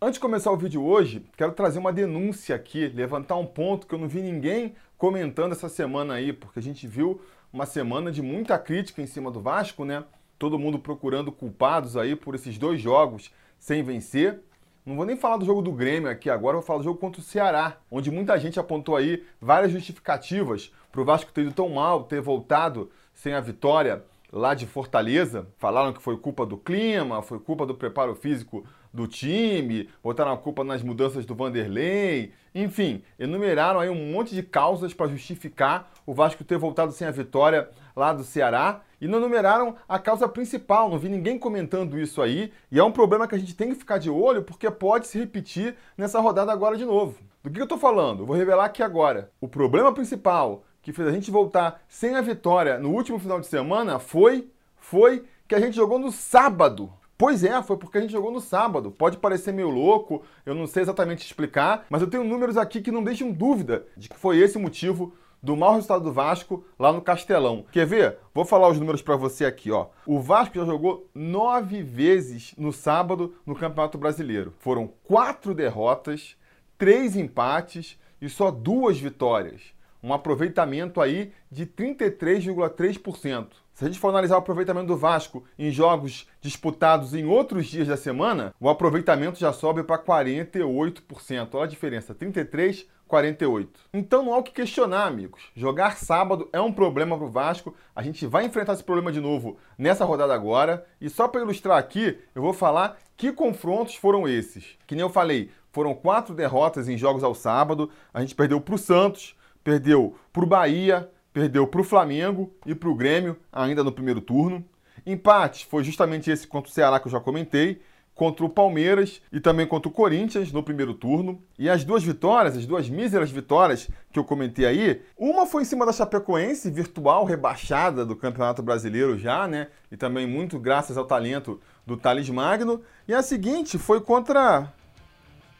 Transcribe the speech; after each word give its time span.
Antes 0.00 0.14
de 0.14 0.20
começar 0.20 0.52
o 0.52 0.56
vídeo 0.56 0.84
hoje, 0.84 1.26
quero 1.36 1.50
trazer 1.50 1.80
uma 1.80 1.92
denúncia 1.92 2.54
aqui, 2.54 2.86
levantar 2.86 3.34
um 3.34 3.44
ponto 3.44 3.84
que 3.84 3.92
eu 3.92 3.98
não 3.98 4.06
vi 4.06 4.20
ninguém 4.20 4.76
comentando 4.96 5.50
essa 5.50 5.68
semana 5.68 6.14
aí, 6.14 6.32
porque 6.32 6.60
a 6.60 6.62
gente 6.62 6.86
viu 6.86 7.20
uma 7.52 7.66
semana 7.66 8.12
de 8.12 8.22
muita 8.22 8.56
crítica 8.60 9.02
em 9.02 9.08
cima 9.08 9.28
do 9.28 9.40
Vasco, 9.40 9.84
né? 9.84 10.04
Todo 10.38 10.56
mundo 10.56 10.78
procurando 10.78 11.32
culpados 11.32 11.96
aí 11.96 12.14
por 12.14 12.36
esses 12.36 12.56
dois 12.56 12.80
jogos 12.80 13.32
sem 13.58 13.82
vencer. 13.82 14.38
Não 14.86 14.94
vou 14.94 15.04
nem 15.04 15.16
falar 15.16 15.36
do 15.36 15.44
jogo 15.44 15.62
do 15.62 15.72
Grêmio 15.72 16.08
aqui 16.08 16.30
agora, 16.30 16.58
vou 16.58 16.62
falar 16.64 16.78
do 16.78 16.84
jogo 16.84 17.00
contra 17.00 17.20
o 17.20 17.24
Ceará, 17.24 17.78
onde 17.90 18.08
muita 18.08 18.38
gente 18.38 18.60
apontou 18.60 18.94
aí 18.94 19.24
várias 19.40 19.72
justificativas 19.72 20.72
para 20.92 21.00
o 21.00 21.04
Vasco 21.04 21.32
ter 21.32 21.40
ido 21.40 21.52
tão 21.52 21.68
mal, 21.70 22.04
ter 22.04 22.20
voltado 22.20 22.88
sem 23.12 23.34
a 23.34 23.40
vitória 23.40 24.04
lá 24.32 24.54
de 24.54 24.64
Fortaleza. 24.64 25.48
Falaram 25.58 25.92
que 25.92 26.00
foi 26.00 26.16
culpa 26.16 26.46
do 26.46 26.56
clima, 26.56 27.20
foi 27.20 27.40
culpa 27.40 27.66
do 27.66 27.74
preparo 27.74 28.14
físico 28.14 28.64
do 28.92 29.06
time, 29.06 29.88
botaram 30.02 30.32
a 30.32 30.36
culpa 30.36 30.64
nas 30.64 30.82
mudanças 30.82 31.26
do 31.26 31.34
Vanderlei, 31.34 32.32
enfim, 32.54 33.02
enumeraram 33.18 33.80
aí 33.80 33.88
um 33.88 34.12
monte 34.12 34.34
de 34.34 34.42
causas 34.42 34.94
para 34.94 35.08
justificar 35.08 35.90
o 36.06 36.14
Vasco 36.14 36.44
ter 36.44 36.58
voltado 36.58 36.92
sem 36.92 37.06
a 37.06 37.10
vitória 37.10 37.68
lá 37.94 38.12
do 38.12 38.24
Ceará 38.24 38.80
e 39.00 39.06
não 39.06 39.18
enumeraram 39.18 39.76
a 39.88 39.98
causa 39.98 40.28
principal, 40.28 40.88
não 40.88 40.98
vi 40.98 41.08
ninguém 41.08 41.38
comentando 41.38 41.98
isso 41.98 42.20
aí, 42.20 42.52
e 42.70 42.78
é 42.78 42.84
um 42.84 42.90
problema 42.90 43.28
que 43.28 43.34
a 43.34 43.38
gente 43.38 43.54
tem 43.54 43.68
que 43.68 43.74
ficar 43.74 43.98
de 43.98 44.10
olho 44.10 44.42
porque 44.42 44.70
pode 44.70 45.06
se 45.06 45.18
repetir 45.18 45.76
nessa 45.96 46.20
rodada 46.20 46.50
agora 46.50 46.76
de 46.76 46.84
novo. 46.84 47.18
Do 47.42 47.50
que 47.50 47.60
eu 47.60 47.64
estou 47.64 47.78
falando? 47.78 48.22
Eu 48.22 48.26
vou 48.26 48.36
revelar 48.36 48.64
aqui 48.64 48.82
agora. 48.82 49.30
O 49.40 49.46
problema 49.46 49.92
principal 49.92 50.64
que 50.82 50.92
fez 50.92 51.06
a 51.06 51.12
gente 51.12 51.30
voltar 51.30 51.82
sem 51.88 52.16
a 52.16 52.20
vitória 52.20 52.78
no 52.78 52.90
último 52.90 53.18
final 53.18 53.40
de 53.40 53.46
semana 53.46 53.98
foi 53.98 54.50
foi 54.76 55.24
que 55.46 55.54
a 55.54 55.60
gente 55.60 55.76
jogou 55.76 55.98
no 55.98 56.10
sábado. 56.10 56.92
Pois 57.18 57.42
é, 57.42 57.60
foi 57.64 57.76
porque 57.76 57.98
a 57.98 58.00
gente 58.00 58.12
jogou 58.12 58.30
no 58.30 58.40
sábado. 58.40 58.92
Pode 58.92 59.16
parecer 59.16 59.52
meio 59.52 59.68
louco, 59.68 60.22
eu 60.46 60.54
não 60.54 60.68
sei 60.68 60.84
exatamente 60.84 61.26
explicar, 61.26 61.84
mas 61.90 62.00
eu 62.00 62.08
tenho 62.08 62.22
números 62.22 62.56
aqui 62.56 62.80
que 62.80 62.92
não 62.92 63.02
deixam 63.02 63.32
dúvida 63.32 63.84
de 63.96 64.08
que 64.08 64.16
foi 64.16 64.38
esse 64.38 64.56
o 64.56 64.60
motivo 64.60 65.12
do 65.42 65.56
mau 65.56 65.74
resultado 65.74 66.04
do 66.04 66.12
Vasco 66.12 66.64
lá 66.78 66.92
no 66.92 67.02
Castelão. 67.02 67.64
Quer 67.72 67.86
ver? 67.86 68.18
Vou 68.32 68.44
falar 68.44 68.68
os 68.68 68.78
números 68.78 69.02
para 69.02 69.16
você 69.16 69.44
aqui, 69.44 69.72
ó. 69.72 69.88
O 70.06 70.20
Vasco 70.20 70.56
já 70.60 70.64
jogou 70.64 71.10
nove 71.12 71.82
vezes 71.82 72.54
no 72.56 72.72
sábado 72.72 73.34
no 73.44 73.56
Campeonato 73.56 73.98
Brasileiro. 73.98 74.54
Foram 74.60 74.88
quatro 75.02 75.52
derrotas, 75.52 76.36
três 76.78 77.16
empates 77.16 77.98
e 78.22 78.28
só 78.28 78.52
duas 78.52 78.96
vitórias. 78.96 79.60
Um 80.00 80.12
aproveitamento 80.12 81.00
aí 81.00 81.32
de 81.50 81.66
33,3%. 81.66 83.48
Se 83.78 83.84
a 83.84 83.86
gente 83.86 84.00
for 84.00 84.08
analisar 84.08 84.34
o 84.34 84.38
aproveitamento 84.38 84.88
do 84.88 84.96
Vasco 84.96 85.44
em 85.56 85.70
jogos 85.70 86.26
disputados 86.40 87.14
em 87.14 87.26
outros 87.26 87.68
dias 87.68 87.86
da 87.86 87.96
semana, 87.96 88.52
o 88.58 88.68
aproveitamento 88.68 89.38
já 89.38 89.52
sobe 89.52 89.84
para 89.84 90.02
48%. 90.02 91.54
Olha 91.54 91.62
a 91.62 91.68
diferença, 91.68 92.12
33 92.12 92.88
48. 93.06 93.78
Então 93.94 94.24
não 94.24 94.34
há 94.34 94.38
o 94.38 94.42
que 94.42 94.50
questionar, 94.50 95.06
amigos. 95.06 95.52
Jogar 95.54 95.96
sábado 95.96 96.48
é 96.52 96.60
um 96.60 96.72
problema 96.72 97.16
para 97.16 97.26
o 97.26 97.30
Vasco. 97.30 97.72
A 97.94 98.02
gente 98.02 98.26
vai 98.26 98.44
enfrentar 98.46 98.72
esse 98.72 98.82
problema 98.82 99.12
de 99.12 99.20
novo 99.20 99.58
nessa 99.78 100.04
rodada 100.04 100.34
agora. 100.34 100.84
E 101.00 101.08
só 101.08 101.28
para 101.28 101.42
ilustrar 101.42 101.78
aqui, 101.78 102.18
eu 102.34 102.42
vou 102.42 102.52
falar 102.52 102.98
que 103.16 103.30
confrontos 103.30 103.94
foram 103.94 104.26
esses. 104.26 104.76
Que 104.88 104.96
nem 104.96 105.02
eu 105.02 105.08
falei, 105.08 105.52
foram 105.70 105.94
quatro 105.94 106.34
derrotas 106.34 106.88
em 106.88 106.98
jogos 106.98 107.22
ao 107.22 107.32
sábado. 107.32 107.88
A 108.12 108.20
gente 108.22 108.34
perdeu 108.34 108.60
para 108.60 108.74
o 108.74 108.78
Santos, 108.78 109.36
perdeu 109.62 110.16
para 110.32 110.42
o 110.42 110.48
Bahia, 110.48 111.08
perdeu 111.32 111.66
para 111.66 111.80
o 111.80 111.84
Flamengo 111.84 112.52
e 112.66 112.74
para 112.74 112.88
o 112.88 112.94
Grêmio, 112.94 113.36
ainda 113.52 113.84
no 113.84 113.92
primeiro 113.92 114.20
turno. 114.20 114.64
Empate 115.06 115.66
foi 115.66 115.84
justamente 115.84 116.30
esse 116.30 116.46
contra 116.46 116.70
o 116.70 116.74
Ceará 116.74 117.00
que 117.00 117.06
eu 117.06 117.12
já 117.12 117.20
comentei, 117.20 117.80
contra 118.18 118.44
o 118.44 118.48
Palmeiras 118.48 119.22
e 119.32 119.38
também 119.38 119.64
contra 119.64 119.88
o 119.88 119.92
Corinthians 119.92 120.50
no 120.50 120.60
primeiro 120.60 120.92
turno. 120.92 121.40
E 121.56 121.70
as 121.70 121.84
duas 121.84 122.02
vitórias, 122.02 122.56
as 122.56 122.66
duas 122.66 122.88
míseras 122.88 123.30
vitórias 123.30 123.88
que 124.12 124.18
eu 124.18 124.24
comentei 124.24 124.66
aí, 124.66 125.02
uma 125.16 125.46
foi 125.46 125.62
em 125.62 125.64
cima 125.64 125.86
da 125.86 125.92
Chapecoense, 125.92 126.68
virtual 126.68 127.24
rebaixada 127.24 128.04
do 128.04 128.16
Campeonato 128.16 128.60
Brasileiro 128.60 129.16
já, 129.16 129.46
né? 129.46 129.68
E 129.90 129.96
também 129.96 130.26
muito 130.26 130.58
graças 130.58 130.96
ao 130.96 131.04
talento 131.04 131.60
do 131.86 131.96
Thales 131.96 132.28
Magno. 132.28 132.82
E 133.06 133.14
a 133.14 133.22
seguinte 133.22 133.78
foi 133.78 134.00
contra 134.00 134.72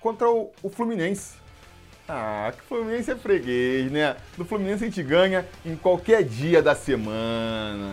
contra 0.01 0.29
o, 0.29 0.51
o 0.63 0.69
Fluminense. 0.69 1.37
Ah, 2.11 2.51
que 2.57 2.63
Fluminense 2.63 3.11
é 3.11 3.17
freguês, 3.17 3.93
né? 3.93 4.17
Do 4.35 4.43
Fluminense 4.43 4.83
a 4.83 4.87
gente 4.87 5.03
ganha 5.03 5.47
em 5.63 5.77
qualquer 5.77 6.25
dia 6.25 6.63
da 6.63 6.75
semana. 6.75 7.93